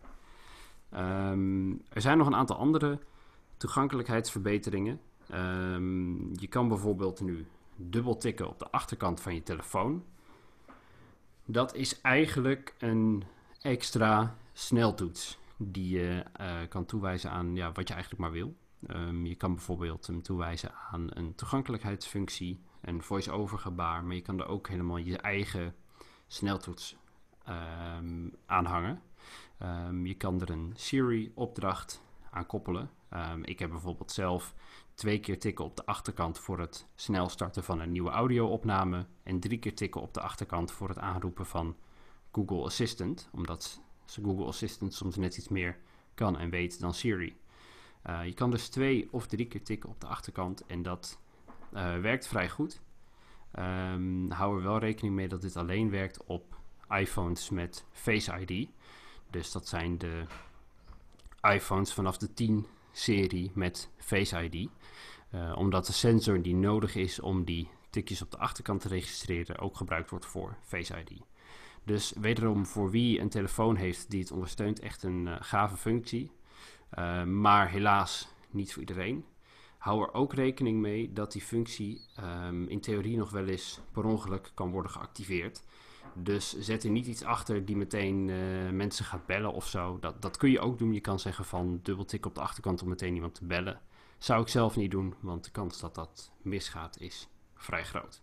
Um, 0.94 1.82
er 1.88 2.00
zijn 2.00 2.18
nog 2.18 2.26
een 2.26 2.34
aantal 2.34 2.56
andere 2.56 2.98
toegankelijkheidsverbeteringen. 3.56 5.00
Je 6.32 6.46
kan 6.48 6.68
bijvoorbeeld 6.68 7.20
nu 7.20 7.46
dubbel 7.76 8.16
tikken 8.16 8.48
op 8.48 8.58
de 8.58 8.70
achterkant 8.70 9.20
van 9.20 9.34
je 9.34 9.42
telefoon. 9.42 10.04
Dat 11.44 11.74
is 11.74 12.00
eigenlijk 12.00 12.74
een 12.78 13.24
extra 13.60 14.36
sneltoets 14.52 15.38
die 15.56 15.98
je 15.98 16.24
uh, 16.40 16.56
kan 16.68 16.84
toewijzen 16.84 17.30
aan 17.30 17.56
ja, 17.56 17.72
wat 17.72 17.88
je 17.88 17.94
eigenlijk 17.94 18.22
maar 18.22 18.32
wil. 18.32 18.54
Um, 18.88 19.26
je 19.26 19.34
kan 19.34 19.54
bijvoorbeeld 19.54 20.06
hem 20.06 20.22
toewijzen 20.22 20.72
aan 20.90 21.06
een 21.10 21.34
toegankelijkheidsfunctie, 21.34 22.60
een 22.80 23.02
voice-over 23.02 23.58
gebaar, 23.58 24.04
maar 24.04 24.14
je 24.14 24.22
kan 24.22 24.40
er 24.40 24.46
ook 24.46 24.68
helemaal 24.68 24.96
je 24.96 25.18
eigen 25.18 25.74
sneltoets 26.26 26.96
um, 27.48 28.34
aan 28.46 28.64
hangen. 28.64 29.02
Um, 29.62 30.06
je 30.06 30.14
kan 30.14 30.40
er 30.40 30.50
een 30.50 30.72
Siri-opdracht 30.76 32.02
aan 32.32 32.46
koppelen. 32.46 32.90
ik 33.42 33.58
heb 33.58 33.70
bijvoorbeeld 33.70 34.12
zelf 34.12 34.54
twee 34.94 35.20
keer 35.20 35.38
tikken 35.38 35.64
op 35.64 35.76
de 35.76 35.86
achterkant 35.86 36.38
voor 36.38 36.58
het 36.58 36.86
snel 36.94 37.28
starten 37.28 37.64
van 37.64 37.80
een 37.80 37.92
nieuwe 37.92 38.10
audio-opname 38.10 39.06
en 39.22 39.40
drie 39.40 39.58
keer 39.58 39.74
tikken 39.74 40.00
op 40.00 40.14
de 40.14 40.20
achterkant 40.20 40.72
voor 40.72 40.88
het 40.88 40.98
aanroepen 40.98 41.46
van 41.46 41.76
Google 42.32 42.64
Assistant, 42.64 43.28
omdat 43.32 43.80
Google 44.06 44.46
Assistant 44.46 44.94
soms 44.94 45.16
net 45.16 45.36
iets 45.36 45.48
meer 45.48 45.78
kan 46.14 46.38
en 46.38 46.50
weet 46.50 46.80
dan 46.80 46.94
Siri. 46.94 47.40
Uh, 48.06 48.24
je 48.24 48.34
kan 48.34 48.50
dus 48.50 48.68
twee 48.68 49.08
of 49.12 49.26
drie 49.26 49.46
keer 49.46 49.62
tikken 49.62 49.88
op 49.88 50.00
de 50.00 50.06
achterkant 50.06 50.66
en 50.66 50.82
dat 50.82 51.18
uh, 51.74 51.98
werkt 51.98 52.26
vrij 52.26 52.48
goed. 52.48 52.80
Um, 53.58 54.30
hou 54.30 54.56
er 54.56 54.62
wel 54.62 54.78
rekening 54.78 55.14
mee 55.14 55.28
dat 55.28 55.42
dit 55.42 55.56
alleen 55.56 55.90
werkt 55.90 56.24
op 56.24 56.56
iPhones 56.88 57.50
met 57.50 57.84
Face 57.90 58.40
ID. 58.46 58.68
Dus 59.30 59.52
dat 59.52 59.68
zijn 59.68 59.98
de 59.98 60.24
iPhones 61.42 61.92
vanaf 61.92 62.18
de 62.18 62.34
10 62.34 62.66
serie 62.92 63.50
met 63.54 63.90
Face 63.96 64.48
ID. 64.48 64.68
Uh, 65.34 65.54
omdat 65.56 65.86
de 65.86 65.92
sensor 65.92 66.42
die 66.42 66.54
nodig 66.54 66.94
is 66.94 67.20
om 67.20 67.44
die 67.44 67.68
tikjes 67.90 68.22
op 68.22 68.30
de 68.30 68.38
achterkant 68.38 68.80
te 68.80 68.88
registreren 68.88 69.58
ook 69.58 69.76
gebruikt 69.76 70.10
wordt 70.10 70.26
voor 70.26 70.56
Face 70.62 71.00
ID. 71.00 71.20
Dus 71.84 72.12
wederom 72.20 72.66
voor 72.66 72.90
wie 72.90 73.20
een 73.20 73.28
telefoon 73.28 73.76
heeft 73.76 74.10
die 74.10 74.20
het 74.20 74.30
ondersteunt, 74.30 74.80
echt 74.80 75.02
een 75.02 75.26
uh, 75.26 75.36
gave 75.40 75.76
functie. 75.76 76.30
Uh, 76.98 77.24
maar 77.24 77.70
helaas 77.70 78.28
niet 78.50 78.72
voor 78.72 78.80
iedereen. 78.80 79.24
Hou 79.78 80.02
er 80.02 80.14
ook 80.14 80.34
rekening 80.34 80.80
mee 80.80 81.12
dat 81.12 81.32
die 81.32 81.42
functie 81.42 82.00
um, 82.46 82.68
in 82.68 82.80
theorie 82.80 83.16
nog 83.16 83.30
wel 83.30 83.46
eens 83.46 83.80
per 83.92 84.04
ongeluk 84.04 84.50
kan 84.54 84.70
worden 84.70 84.92
geactiveerd. 84.92 85.62
Dus 86.14 86.58
zet 86.58 86.84
er 86.84 86.90
niet 86.90 87.06
iets 87.06 87.22
achter 87.22 87.64
die 87.64 87.76
meteen 87.76 88.28
uh, 88.28 88.70
mensen 88.70 89.04
gaat 89.04 89.26
bellen 89.26 89.52
of 89.52 89.68
zo. 89.68 89.98
Dat, 90.00 90.22
dat 90.22 90.36
kun 90.36 90.50
je 90.50 90.60
ook 90.60 90.78
doen. 90.78 90.92
Je 90.92 91.00
kan 91.00 91.18
zeggen 91.18 91.44
van 91.44 91.80
dubbeltik 91.82 92.26
op 92.26 92.34
de 92.34 92.40
achterkant 92.40 92.82
om 92.82 92.88
meteen 92.88 93.14
iemand 93.14 93.34
te 93.34 93.44
bellen. 93.44 93.80
Zou 94.18 94.42
ik 94.42 94.48
zelf 94.48 94.76
niet 94.76 94.90
doen, 94.90 95.14
want 95.20 95.44
de 95.44 95.50
kans 95.50 95.80
dat 95.80 95.94
dat 95.94 96.32
misgaat 96.42 97.00
is 97.00 97.28
vrij 97.54 97.84
groot. 97.84 98.22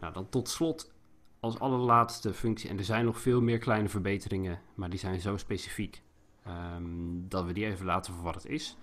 Nou, 0.00 0.12
dan 0.12 0.28
tot 0.28 0.48
slot 0.48 0.92
als 1.40 1.58
allerlaatste 1.58 2.34
functie, 2.34 2.70
en 2.70 2.78
er 2.78 2.84
zijn 2.84 3.04
nog 3.04 3.20
veel 3.20 3.40
meer 3.40 3.58
kleine 3.58 3.88
verbeteringen, 3.88 4.60
maar 4.74 4.90
die 4.90 4.98
zijn 4.98 5.20
zo 5.20 5.36
specifiek 5.36 6.02
um, 6.46 7.28
dat 7.28 7.44
we 7.44 7.52
die 7.52 7.66
even 7.66 7.86
laten 7.86 8.14
voor 8.14 8.22
wat 8.22 8.34
het 8.34 8.46
is. 8.46 8.76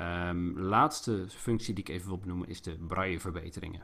Um, 0.00 0.58
laatste 0.58 1.24
functie 1.28 1.74
die 1.74 1.84
ik 1.84 1.90
even 1.90 2.08
wil 2.08 2.18
benoemen 2.18 2.48
is 2.48 2.62
de 2.62 2.76
braille 2.86 3.20
verbeteringen. 3.20 3.82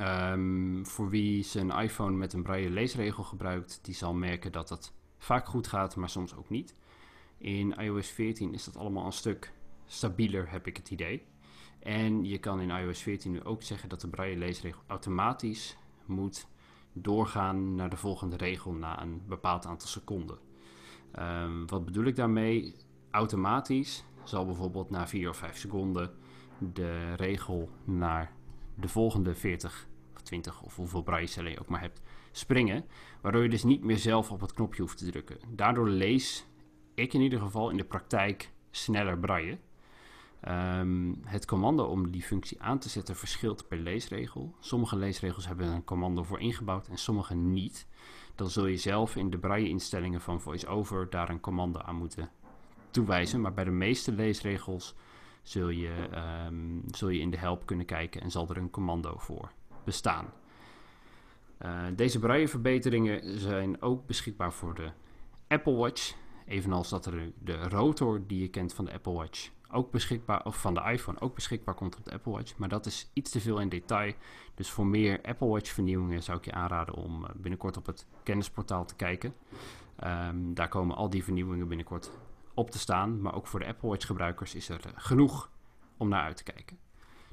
Um, 0.00 0.86
voor 0.86 1.08
wie 1.08 1.42
zijn 1.42 1.70
iPhone 1.70 2.16
met 2.16 2.32
een 2.32 2.42
braille 2.42 2.70
leesregel 2.70 3.22
gebruikt, 3.22 3.78
die 3.82 3.94
zal 3.94 4.14
merken 4.14 4.52
dat 4.52 4.68
het 4.68 4.92
vaak 5.18 5.46
goed 5.46 5.66
gaat, 5.66 5.96
maar 5.96 6.08
soms 6.08 6.34
ook 6.34 6.48
niet. 6.48 6.74
In 7.38 7.72
iOS 7.72 8.08
14 8.08 8.54
is 8.54 8.64
dat 8.64 8.76
allemaal 8.76 9.06
een 9.06 9.12
stuk 9.12 9.52
stabieler, 9.86 10.50
heb 10.50 10.66
ik 10.66 10.76
het 10.76 10.90
idee. 10.90 11.26
En 11.78 12.24
je 12.24 12.38
kan 12.38 12.60
in 12.60 12.70
iOS 12.70 13.02
14 13.02 13.32
nu 13.32 13.44
ook 13.44 13.62
zeggen 13.62 13.88
dat 13.88 14.00
de 14.00 14.08
braille 14.08 14.36
leesregel 14.36 14.82
automatisch 14.86 15.76
moet 16.06 16.46
doorgaan 16.92 17.74
naar 17.74 17.90
de 17.90 17.96
volgende 17.96 18.36
regel 18.36 18.72
na 18.72 19.02
een 19.02 19.22
bepaald 19.26 19.66
aantal 19.66 19.88
seconden. 19.88 20.38
Um, 21.18 21.66
wat 21.66 21.84
bedoel 21.84 22.04
ik 22.04 22.16
daarmee? 22.16 22.74
Automatisch 23.10 24.04
zal 24.24 24.46
bijvoorbeeld 24.46 24.90
na 24.90 25.08
4 25.08 25.28
of 25.28 25.36
5 25.36 25.56
seconden 25.56 26.14
de 26.58 27.14
regel 27.14 27.70
naar 27.84 28.32
de 28.74 28.88
volgende 28.88 29.34
40 29.34 29.86
of 30.14 30.22
20 30.22 30.62
of 30.62 30.76
hoeveel 30.76 31.02
braillecellen 31.02 31.50
je 31.50 31.60
ook 31.60 31.68
maar 31.68 31.80
hebt 31.80 32.00
springen. 32.32 32.84
Waardoor 33.20 33.42
je 33.42 33.48
dus 33.48 33.64
niet 33.64 33.84
meer 33.84 33.98
zelf 33.98 34.30
op 34.30 34.40
het 34.40 34.52
knopje 34.52 34.82
hoeft 34.82 34.98
te 34.98 35.10
drukken. 35.10 35.38
Daardoor 35.48 35.88
lees 35.88 36.46
ik 36.94 37.12
in 37.12 37.20
ieder 37.20 37.40
geval 37.40 37.70
in 37.70 37.76
de 37.76 37.84
praktijk 37.84 38.50
sneller 38.70 39.18
braille. 39.18 39.58
Um, 40.48 41.20
het 41.24 41.46
commando 41.46 41.84
om 41.84 42.10
die 42.10 42.22
functie 42.22 42.62
aan 42.62 42.78
te 42.78 42.88
zetten 42.88 43.16
verschilt 43.16 43.68
per 43.68 43.78
leesregel. 43.78 44.54
Sommige 44.60 44.96
leesregels 44.96 45.46
hebben 45.46 45.66
een 45.66 45.84
commando 45.84 46.22
voor 46.22 46.40
ingebouwd 46.40 46.88
en 46.88 46.98
sommige 46.98 47.34
niet. 47.34 47.86
Dan 48.34 48.50
zul 48.50 48.66
je 48.66 48.76
zelf 48.76 49.16
in 49.16 49.30
de 49.30 49.38
braille-instellingen 49.38 50.20
van 50.20 50.40
VoiceOver 50.40 51.10
daar 51.10 51.28
een 51.28 51.40
commando 51.40 51.80
aan 51.80 51.96
moeten 51.96 52.30
toewijzen. 52.90 53.40
Maar 53.40 53.54
bij 53.54 53.64
de 53.64 53.70
meeste 53.70 54.12
leesregels 54.12 54.94
zul 55.44 55.68
je, 55.68 56.08
um, 56.46 56.82
zul 56.90 57.08
je 57.08 57.20
in 57.20 57.30
de 57.30 57.38
help 57.38 57.66
kunnen 57.66 57.86
kijken 57.86 58.20
en 58.20 58.30
zal 58.30 58.48
er 58.48 58.56
een 58.56 58.70
commando 58.70 59.14
voor 59.16 59.52
bestaan. 59.84 60.32
Uh, 61.62 61.82
deze 61.96 62.18
braille-verbeteringen 62.18 63.38
zijn 63.38 63.82
ook 63.82 64.06
beschikbaar 64.06 64.52
voor 64.52 64.74
de 64.74 64.90
Apple 65.48 65.74
Watch. 65.74 66.14
evenals 66.46 66.88
dat 66.88 67.06
er 67.06 67.32
de 67.38 67.68
rotor 67.68 68.26
die 68.26 68.40
je 68.40 68.48
kent 68.48 68.74
van 68.74 68.84
de 68.84 68.92
Apple 68.92 69.12
Watch 69.12 69.50
ook 69.74 69.90
beschikbaar, 69.90 70.44
of 70.44 70.60
van 70.60 70.74
de 70.74 70.80
iPhone 70.80 71.20
ook 71.20 71.34
beschikbaar 71.34 71.74
komt 71.74 71.96
op 71.96 72.04
de 72.04 72.12
Apple 72.12 72.32
Watch. 72.32 72.56
Maar 72.56 72.68
dat 72.68 72.86
is 72.86 73.10
iets 73.12 73.30
te 73.30 73.40
veel 73.40 73.58
in 73.58 73.68
detail. 73.68 74.12
Dus 74.54 74.70
voor 74.70 74.86
meer 74.86 75.20
Apple 75.22 75.46
Watch 75.48 75.70
vernieuwingen 75.70 76.22
zou 76.22 76.38
ik 76.38 76.44
je 76.44 76.52
aanraden 76.52 76.94
om 76.94 77.24
eh, 77.24 77.30
binnenkort 77.34 77.76
op 77.76 77.86
het 77.86 78.06
kennisportaal 78.22 78.84
te 78.84 78.94
kijken. 78.94 79.34
Ehm, 79.96 80.36
daar 80.54 80.68
komen 80.68 80.96
al 80.96 81.10
die 81.10 81.24
vernieuwingen 81.24 81.68
binnenkort 81.68 82.10
op 82.54 82.70
te 82.70 82.78
staan. 82.78 83.20
Maar 83.20 83.34
ook 83.34 83.46
voor 83.46 83.60
de 83.60 83.66
Apple 83.66 83.88
Watch 83.88 84.06
gebruikers 84.06 84.54
is 84.54 84.68
er 84.68 84.86
eh, 84.86 84.92
genoeg 84.94 85.50
om 85.96 86.08
naar 86.08 86.22
uit 86.22 86.36
te 86.36 86.42
kijken. 86.42 86.78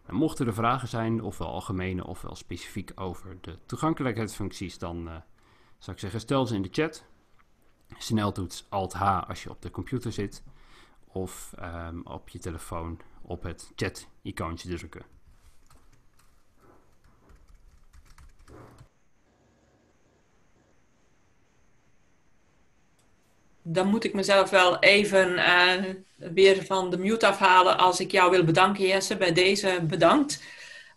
Nou, 0.06 0.18
mochten 0.18 0.48
er 0.48 0.54
vragen 0.54 0.88
zijn, 0.88 1.22
ofwel 1.22 1.48
algemene 1.48 2.08
ofwel 2.08 2.36
specifiek 2.36 2.92
over 2.96 3.38
de 3.42 3.60
toegankelijkheidsfuncties, 3.66 4.78
dan 4.78 4.98
uh, 5.08 5.16
zou 5.78 5.92
ik 5.92 6.00
zeggen 6.00 6.20
stel 6.20 6.46
ze 6.46 6.56
in 6.56 6.62
de 6.62 6.70
chat. 6.72 7.06
Snel 7.98 8.32
toets 8.32 8.66
Alt-H 8.70 9.28
als 9.28 9.44
je 9.44 9.50
op 9.50 9.62
de 9.62 9.72
computer 9.72 10.12
zit 10.12 10.44
of 11.08 11.54
ehm, 11.58 12.02
op 12.04 12.30
je 12.30 12.40
telefoon 12.40 13.00
op 13.22 13.44
het 13.44 13.72
chat-icoontje 13.76 14.76
drukken. 14.76 15.06
Dan 23.64 23.88
moet 23.88 24.04
ik 24.04 24.14
mezelf 24.14 24.50
wel 24.50 24.80
even 24.80 25.32
uh, 25.32 25.74
weer 26.34 26.66
van 26.66 26.90
de 26.90 26.98
mute 26.98 27.28
afhalen 27.28 27.78
als 27.78 28.00
ik 28.00 28.12
jou 28.12 28.32
wil 28.32 28.44
bedanken, 28.44 28.88
Jesse. 28.88 29.18
Bij 29.18 29.34
deze 29.34 29.84
bedankt 29.88 30.44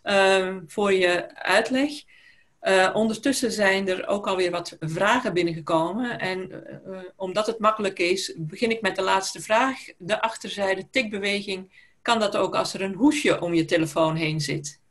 uh, 0.03 0.55
voor 0.67 0.93
je 0.93 1.35
uitleg. 1.35 1.91
Uh, 2.61 2.89
ondertussen 2.93 3.51
zijn 3.51 3.87
er 3.87 4.07
ook 4.07 4.27
alweer 4.27 4.51
wat 4.51 4.77
vragen 4.79 5.33
binnengekomen. 5.33 6.19
En 6.19 6.49
uh, 6.49 6.97
omdat 7.15 7.47
het 7.47 7.59
makkelijk 7.59 7.99
is, 7.99 8.35
begin 8.37 8.69
ik 8.69 8.81
met 8.81 8.95
de 8.95 9.01
laatste 9.01 9.41
vraag. 9.41 9.77
De 9.97 10.21
achterzijde 10.21 10.89
tikbeweging, 10.89 11.71
kan 12.01 12.19
dat 12.19 12.37
ook 12.37 12.55
als 12.55 12.73
er 12.73 12.81
een 12.81 12.93
hoesje 12.93 13.41
om 13.41 13.53
je 13.53 13.65
telefoon 13.65 14.15
heen 14.15 14.41
zit? 14.41 14.81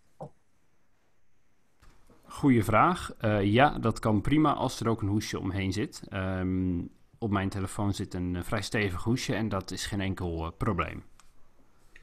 Goeie 2.24 2.64
vraag. 2.64 3.12
Ja, 3.42 3.78
dat 3.78 3.98
kan 3.98 4.20
prima 4.20 4.52
als 4.52 4.80
er 4.80 4.88
ook 4.88 5.02
een 5.02 5.08
hoesje 5.08 5.38
omheen 5.38 5.72
zit. 5.72 6.02
Um, 6.12 6.90
op 7.24 7.30
mijn 7.30 7.48
telefoon 7.48 7.94
zit 7.94 8.14
een 8.14 8.44
vrij 8.44 8.62
stevig 8.62 9.02
hoesje 9.02 9.34
en 9.34 9.48
dat 9.48 9.70
is 9.70 9.86
geen 9.86 10.00
enkel 10.00 10.54
probleem. 10.58 11.04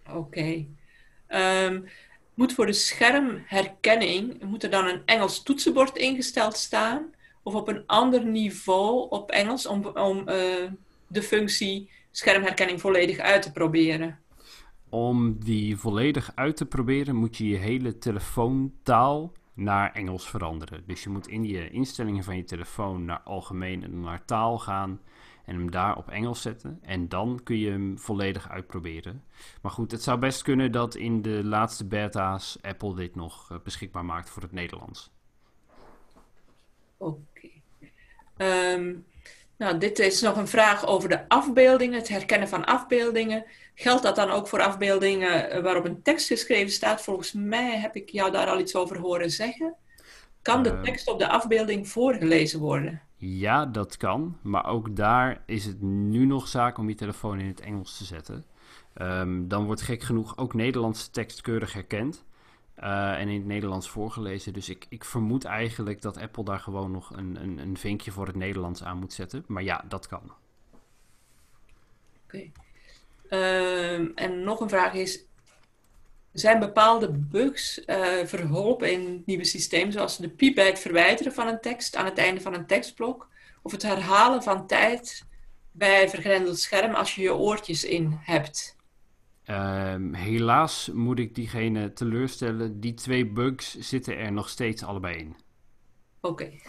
Oké. 0.09 0.17
Okay. 0.17 0.69
Um, 1.65 1.85
moet 2.33 2.53
voor 2.53 2.65
de 2.65 2.73
schermherkenning, 2.73 4.43
moet 4.43 4.63
er 4.63 4.69
dan 4.69 4.85
een 4.85 5.01
Engels 5.05 5.43
toetsenbord 5.43 5.97
ingesteld 5.97 6.55
staan? 6.55 7.13
Of 7.43 7.53
op 7.53 7.67
een 7.67 7.83
ander 7.85 8.25
niveau 8.25 9.09
op 9.09 9.31
Engels 9.31 9.67
om, 9.67 9.85
om 9.85 10.17
uh, 10.17 10.25
de 11.07 11.21
functie 11.21 11.89
schermherkenning 12.11 12.81
volledig 12.81 13.17
uit 13.17 13.41
te 13.41 13.51
proberen? 13.51 14.19
Om 14.89 15.39
die 15.39 15.77
volledig 15.77 16.31
uit 16.35 16.57
te 16.57 16.65
proberen 16.65 17.15
moet 17.15 17.37
je 17.37 17.47
je 17.47 17.57
hele 17.57 17.97
telefoontaal 17.97 19.31
naar 19.63 19.91
Engels 19.91 20.29
veranderen. 20.29 20.83
Dus 20.85 21.03
je 21.03 21.09
moet 21.09 21.27
in 21.27 21.43
je 21.43 21.69
instellingen 21.69 22.23
van 22.23 22.37
je 22.37 22.43
telefoon 22.43 23.05
naar 23.05 23.21
algemeen 23.23 23.83
en 23.83 23.99
naar 23.99 24.25
taal 24.25 24.59
gaan 24.59 24.99
en 25.45 25.55
hem 25.55 25.71
daar 25.71 25.97
op 25.97 26.09
Engels 26.09 26.41
zetten. 26.41 26.79
En 26.81 27.09
dan 27.09 27.39
kun 27.43 27.57
je 27.57 27.69
hem 27.69 27.99
volledig 27.99 28.49
uitproberen. 28.49 29.23
Maar 29.61 29.71
goed, 29.71 29.91
het 29.91 30.03
zou 30.03 30.19
best 30.19 30.41
kunnen 30.41 30.71
dat 30.71 30.95
in 30.95 31.21
de 31.21 31.43
laatste 31.43 31.85
beta's 31.85 32.57
Apple 32.61 32.95
dit 32.95 33.15
nog 33.15 33.51
uh, 33.51 33.57
beschikbaar 33.63 34.05
maakt 34.05 34.29
voor 34.29 34.41
het 34.41 34.51
Nederlands. 34.51 35.11
Oké. 36.97 37.49
Um, 38.37 39.05
nou, 39.57 39.77
dit 39.77 39.99
is 39.99 40.21
nog 40.21 40.37
een 40.37 40.47
vraag 40.47 40.85
over 40.85 41.09
de 41.09 41.29
afbeeldingen, 41.29 41.99
het 41.99 42.07
herkennen 42.07 42.47
van 42.47 42.65
afbeeldingen. 42.65 43.45
Geldt 43.73 44.03
dat 44.03 44.15
dan 44.15 44.29
ook 44.29 44.47
voor 44.47 44.61
afbeeldingen 44.61 45.63
waarop 45.63 45.85
een 45.85 46.01
tekst 46.01 46.27
geschreven 46.27 46.71
staat? 46.71 47.01
Volgens 47.01 47.33
mij 47.33 47.79
heb 47.79 47.95
ik 47.95 48.09
jou 48.09 48.31
daar 48.31 48.47
al 48.47 48.59
iets 48.59 48.75
over 48.75 48.97
horen 48.97 49.31
zeggen. 49.31 49.75
Kan 50.41 50.63
de 50.63 50.71
uh, 50.71 50.81
tekst 50.81 51.07
op 51.07 51.19
de 51.19 51.29
afbeelding 51.29 51.87
voorgelezen 51.87 52.59
worden? 52.59 53.01
Ja, 53.15 53.65
dat 53.65 53.97
kan. 53.97 54.37
Maar 54.41 54.65
ook 54.65 54.95
daar 54.95 55.43
is 55.45 55.65
het 55.65 55.81
nu 55.81 56.25
nog 56.25 56.47
zaak 56.47 56.77
om 56.77 56.89
je 56.89 56.95
telefoon 56.95 57.39
in 57.39 57.47
het 57.47 57.59
Engels 57.59 57.97
te 57.97 58.03
zetten. 58.03 58.45
Um, 58.95 59.47
dan 59.47 59.65
wordt 59.65 59.81
gek 59.81 60.03
genoeg 60.03 60.37
ook 60.37 60.53
Nederlandse 60.53 61.11
tekst 61.11 61.41
keurig 61.41 61.73
herkend. 61.73 62.25
Uh, 62.79 63.19
en 63.19 63.27
in 63.27 63.37
het 63.37 63.45
Nederlands 63.45 63.89
voorgelezen. 63.89 64.53
Dus 64.53 64.69
ik, 64.69 64.85
ik 64.89 65.05
vermoed 65.05 65.43
eigenlijk 65.43 66.01
dat 66.01 66.17
Apple 66.17 66.43
daar 66.43 66.59
gewoon 66.59 66.91
nog 66.91 67.15
een, 67.15 67.35
een, 67.41 67.57
een 67.57 67.77
vinkje 67.77 68.11
voor 68.11 68.27
het 68.27 68.35
Nederlands 68.35 68.83
aan 68.83 68.97
moet 68.97 69.13
zetten. 69.13 69.43
Maar 69.47 69.63
ja, 69.63 69.83
dat 69.87 70.07
kan. 70.07 70.21
Oké. 70.23 70.33
Okay. 72.25 72.51
Um, 73.33 74.11
en 74.15 74.43
nog 74.43 74.59
een 74.59 74.69
vraag 74.69 74.93
is: 74.93 75.25
zijn 76.31 76.59
bepaalde 76.59 77.11
bugs 77.11 77.81
uh, 77.85 78.25
verholpen 78.25 78.91
in 78.91 79.13
het 79.13 79.25
nieuwe 79.25 79.45
systeem, 79.45 79.91
zoals 79.91 80.17
de 80.17 80.29
piep 80.29 80.55
bij 80.55 80.65
het 80.65 80.79
verwijderen 80.79 81.33
van 81.33 81.47
een 81.47 81.61
tekst 81.61 81.95
aan 81.95 82.05
het 82.05 82.17
einde 82.17 82.41
van 82.41 82.53
een 82.53 82.65
tekstblok, 82.65 83.27
of 83.61 83.71
het 83.71 83.81
herhalen 83.81 84.43
van 84.43 84.67
tijd 84.67 85.25
bij 85.71 86.09
vergrendeld 86.09 86.59
scherm 86.59 86.93
als 86.93 87.15
je 87.15 87.21
je 87.21 87.35
oortjes 87.35 87.83
in 87.83 88.19
hebt? 88.21 88.75
Um, 89.45 90.13
helaas 90.13 90.89
moet 90.93 91.19
ik 91.19 91.35
diegene 91.35 91.93
teleurstellen. 91.93 92.79
Die 92.79 92.93
twee 92.93 93.25
bugs 93.25 93.79
zitten 93.79 94.17
er 94.17 94.31
nog 94.31 94.49
steeds 94.49 94.83
allebei 94.83 95.17
in. 95.17 95.35
Oké. 96.21 96.43
Okay. 96.43 96.61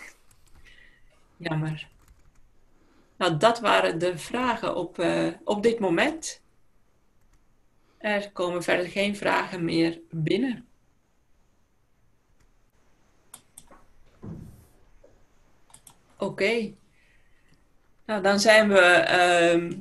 Jammer. 1.36 1.88
Nou, 3.16 3.36
dat 3.36 3.60
waren 3.60 3.98
de 3.98 4.18
vragen 4.18 4.76
op, 4.76 4.98
uh, 4.98 5.28
op 5.44 5.62
dit 5.62 5.78
moment. 5.78 6.41
Er 8.02 8.32
komen 8.32 8.62
verder 8.62 8.86
geen 8.86 9.16
vragen 9.16 9.64
meer 9.64 10.00
binnen. 10.10 10.66
Oké. 16.18 16.72
Nou, 18.06 18.22
dan 18.22 18.40
zijn 18.40 18.68
we 18.68 19.04
uh, 19.08 19.78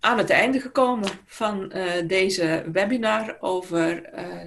aan 0.00 0.18
het 0.18 0.30
einde 0.30 0.60
gekomen 0.60 1.10
van 1.26 1.72
uh, 1.76 1.92
deze 2.06 2.64
webinar 2.72 3.36
over 3.40 4.14
uh, 4.18 4.44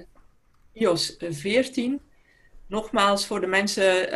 iOS 0.72 1.16
14. 1.18 2.00
Nogmaals, 2.66 3.26
voor 3.26 3.40
de 3.40 3.46
mensen 3.46 4.14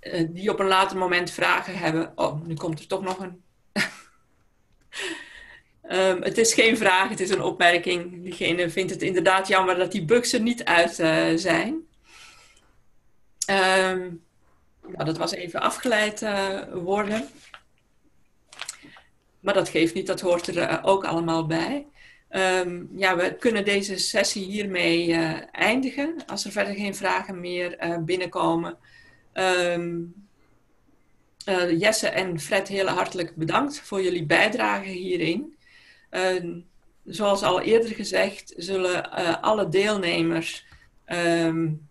uh, 0.00 0.28
die 0.28 0.50
op 0.50 0.58
een 0.58 0.66
later 0.66 0.98
moment 0.98 1.30
vragen 1.30 1.78
hebben. 1.78 2.12
Oh, 2.14 2.42
nu 2.42 2.54
komt 2.54 2.78
er 2.80 2.86
toch 2.86 3.02
nog 3.02 3.18
een. 3.18 3.42
Um, 5.90 6.22
het 6.22 6.38
is 6.38 6.54
geen 6.54 6.76
vraag, 6.76 7.08
het 7.08 7.20
is 7.20 7.30
een 7.30 7.42
opmerking. 7.42 8.22
Diegene 8.22 8.70
vindt 8.70 8.90
het 8.90 9.02
inderdaad 9.02 9.48
jammer 9.48 9.76
dat 9.76 9.92
die 9.92 10.04
bugs 10.04 10.32
er 10.32 10.40
niet 10.40 10.64
uit 10.64 10.98
uh, 10.98 11.26
zijn. 11.34 11.72
Um, 13.50 14.22
nou, 14.82 15.04
dat 15.04 15.16
was 15.16 15.32
even 15.32 15.60
afgeleid 15.60 16.22
uh, 16.22 16.60
worden. 16.72 17.28
Maar 19.40 19.54
dat 19.54 19.68
geeft 19.68 19.94
niet, 19.94 20.06
dat 20.06 20.20
hoort 20.20 20.46
er 20.46 20.56
uh, 20.56 20.78
ook 20.82 21.04
allemaal 21.04 21.46
bij. 21.46 21.86
Um, 22.30 22.88
ja, 22.96 23.16
we 23.16 23.36
kunnen 23.38 23.64
deze 23.64 23.96
sessie 23.96 24.44
hiermee 24.44 25.14
eindigen. 25.52 26.16
Als 26.26 26.44
er 26.44 26.52
verder 26.52 26.74
geen 26.74 26.94
vragen 26.94 27.40
meer 27.40 28.00
binnenkomen. 28.00 28.78
Jesse 31.78 32.08
en 32.08 32.40
Fred, 32.40 32.68
heel 32.68 32.86
hartelijk 32.86 33.36
bedankt 33.36 33.80
voor 33.80 34.02
jullie 34.02 34.24
bijdrage 34.24 34.88
hierin. 34.88 35.55
Uh, 36.10 36.62
zoals 37.04 37.42
al 37.42 37.60
eerder 37.60 37.90
gezegd, 37.90 38.54
zullen 38.56 39.10
uh, 39.18 39.42
alle 39.42 39.68
deelnemers, 39.68 40.64
um, 41.06 41.88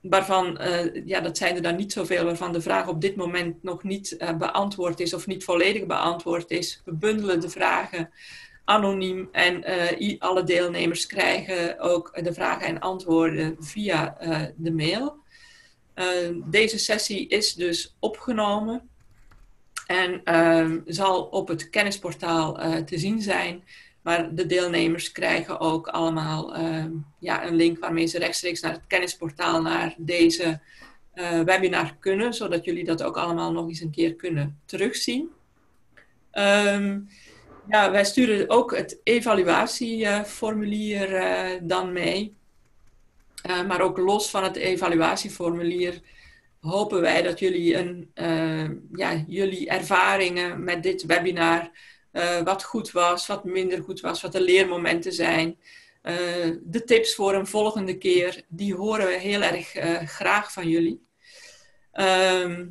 waarvan, 0.00 0.60
uh, 0.60 1.06
ja, 1.06 1.20
dat 1.20 1.36
zijn 1.36 1.56
er 1.56 1.62
dan 1.62 1.76
niet 1.76 1.92
zoveel, 1.92 2.24
waarvan 2.24 2.52
de 2.52 2.60
vraag 2.60 2.88
op 2.88 3.00
dit 3.00 3.16
moment 3.16 3.62
nog 3.62 3.82
niet 3.82 4.16
eh, 4.16 4.36
beantwoord 4.36 5.00
is 5.00 5.14
of 5.14 5.26
niet 5.26 5.44
volledig 5.44 5.86
beantwoord 5.86 6.50
is, 6.50 6.82
we 6.84 6.92
bundelen 6.92 7.40
de 7.40 7.48
vragen 7.48 8.10
anoniem 8.64 9.28
en 9.32 9.64
alle 10.18 10.44
deelnemers 10.44 11.06
krijgen 11.06 11.78
ook 11.78 12.24
de 12.24 12.32
vragen 12.32 12.66
en 12.66 12.80
antwoorden 12.80 13.56
via 13.60 14.16
de 14.56 14.72
mail. 14.72 15.16
deze 16.44 16.78
sessie 16.78 17.28
is 17.28 17.54
dus 17.54 17.96
opgenomen. 17.98 18.88
En 19.86 20.20
uh, 20.24 20.70
zal 20.86 21.22
op 21.22 21.48
het 21.48 21.70
kennisportaal 21.70 22.60
uh, 22.60 22.76
te 22.76 22.98
zien 22.98 23.22
zijn. 23.22 23.64
Maar 24.02 24.34
de 24.34 24.46
deelnemers 24.46 25.12
krijgen 25.12 25.60
ook 25.60 25.88
allemaal 25.88 26.58
uh, 26.58 26.84
ja, 27.18 27.46
een 27.46 27.54
link 27.54 27.78
waarmee 27.78 28.06
ze 28.06 28.18
rechtstreeks 28.18 28.60
naar 28.60 28.72
het 28.72 28.86
kennisportaal 28.86 29.62
naar 29.62 29.94
deze 29.96 30.60
uh, 31.14 31.40
webinar 31.40 31.96
kunnen. 31.98 32.34
Zodat 32.34 32.64
jullie 32.64 32.84
dat 32.84 33.02
ook 33.02 33.16
allemaal 33.16 33.52
nog 33.52 33.68
eens 33.68 33.80
een 33.80 33.90
keer 33.90 34.14
kunnen 34.14 34.60
terugzien. 34.64 35.28
Um, 36.32 37.08
ja, 37.68 37.90
wij 37.90 38.04
sturen 38.04 38.50
ook 38.50 38.76
het 38.76 39.00
evaluatieformulier 39.02 41.08
dan 41.62 41.92
mee. 41.92 42.34
maar 43.66 43.80
ook 43.80 43.98
los 43.98 44.30
van 44.30 44.42
het 44.42 44.56
evaluatieformulier 44.56 46.00
hopen 46.64 47.00
wij 47.00 47.22
dat 47.22 47.38
jullie, 47.38 47.76
een, 47.76 48.10
ja, 48.92 49.24
jullie 49.26 49.68
ervaringen 49.68 50.64
met 50.64 50.82
dit 50.82 51.06
webinar, 51.06 51.70
wat 52.44 52.64
goed 52.64 52.90
was, 52.90 53.26
wat 53.26 53.44
minder 53.44 53.82
goed 53.82 54.00
was, 54.00 54.22
wat 54.22 54.32
de 54.32 54.40
leermomenten 54.40 55.12
zijn, 55.12 55.58
de 56.62 56.82
tips 56.84 57.14
voor 57.14 57.34
een 57.34 57.46
volgende 57.46 57.98
keer, 57.98 58.42
die 58.48 58.74
horen 58.74 59.06
we 59.06 59.18
heel 59.18 59.42
erg 59.42 59.72
graag 60.10 60.52
van 60.52 60.68
jullie. 60.68 61.06
Ehm, 61.92 62.66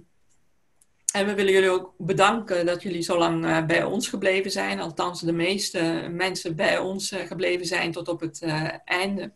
en 1.14 1.26
we 1.26 1.34
willen 1.34 1.54
jullie 1.54 1.70
ook 1.70 1.94
bedanken 1.98 2.66
dat 2.66 2.82
jullie 2.82 3.02
zo 3.02 3.18
lang 3.18 3.66
bij 3.66 3.84
ons 3.84 4.08
gebleven 4.08 4.52
zijn. 4.52 4.80
Althans, 4.80 5.22
de 5.22 5.32
meeste 5.32 6.08
mensen 6.12 6.56
bij 6.56 6.78
ons 6.78 7.16
gebleven 7.28 7.66
zijn 7.66 7.92
tot 7.92 8.08
op 8.08 8.20
het 8.20 8.42
einde. 8.86 9.34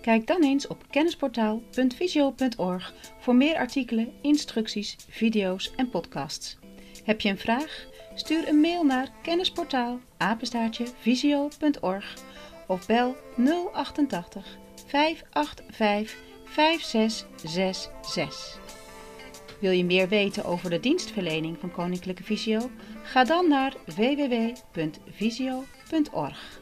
Kijk 0.00 0.26
dan 0.26 0.42
eens 0.42 0.66
op 0.66 0.84
kennisportaal.visio.org 0.90 2.94
voor 3.18 3.34
meer 3.34 3.56
artikelen, 3.56 4.12
instructies, 4.20 4.96
video's 5.08 5.72
en 5.76 5.90
podcasts. 5.90 6.58
Heb 7.04 7.20
je 7.20 7.28
een 7.28 7.38
vraag? 7.38 7.86
Stuur 8.14 8.48
een 8.48 8.60
mail 8.60 8.84
naar 8.84 9.08
kennisportaal 9.22 10.00
visio.org 11.00 12.14
of 12.66 12.86
bel 12.86 13.16
088 13.72 14.58
585 14.86 16.16
5666. 16.44 18.60
Wil 19.60 19.70
je 19.70 19.84
meer 19.84 20.08
weten 20.08 20.44
over 20.44 20.70
de 20.70 20.80
dienstverlening 20.80 21.58
van 21.58 21.72
Koninklijke 21.72 22.22
Visio? 22.22 22.70
Ga 23.02 23.24
dan 23.24 23.48
naar 23.48 23.74
www.visio.org. 23.84 26.61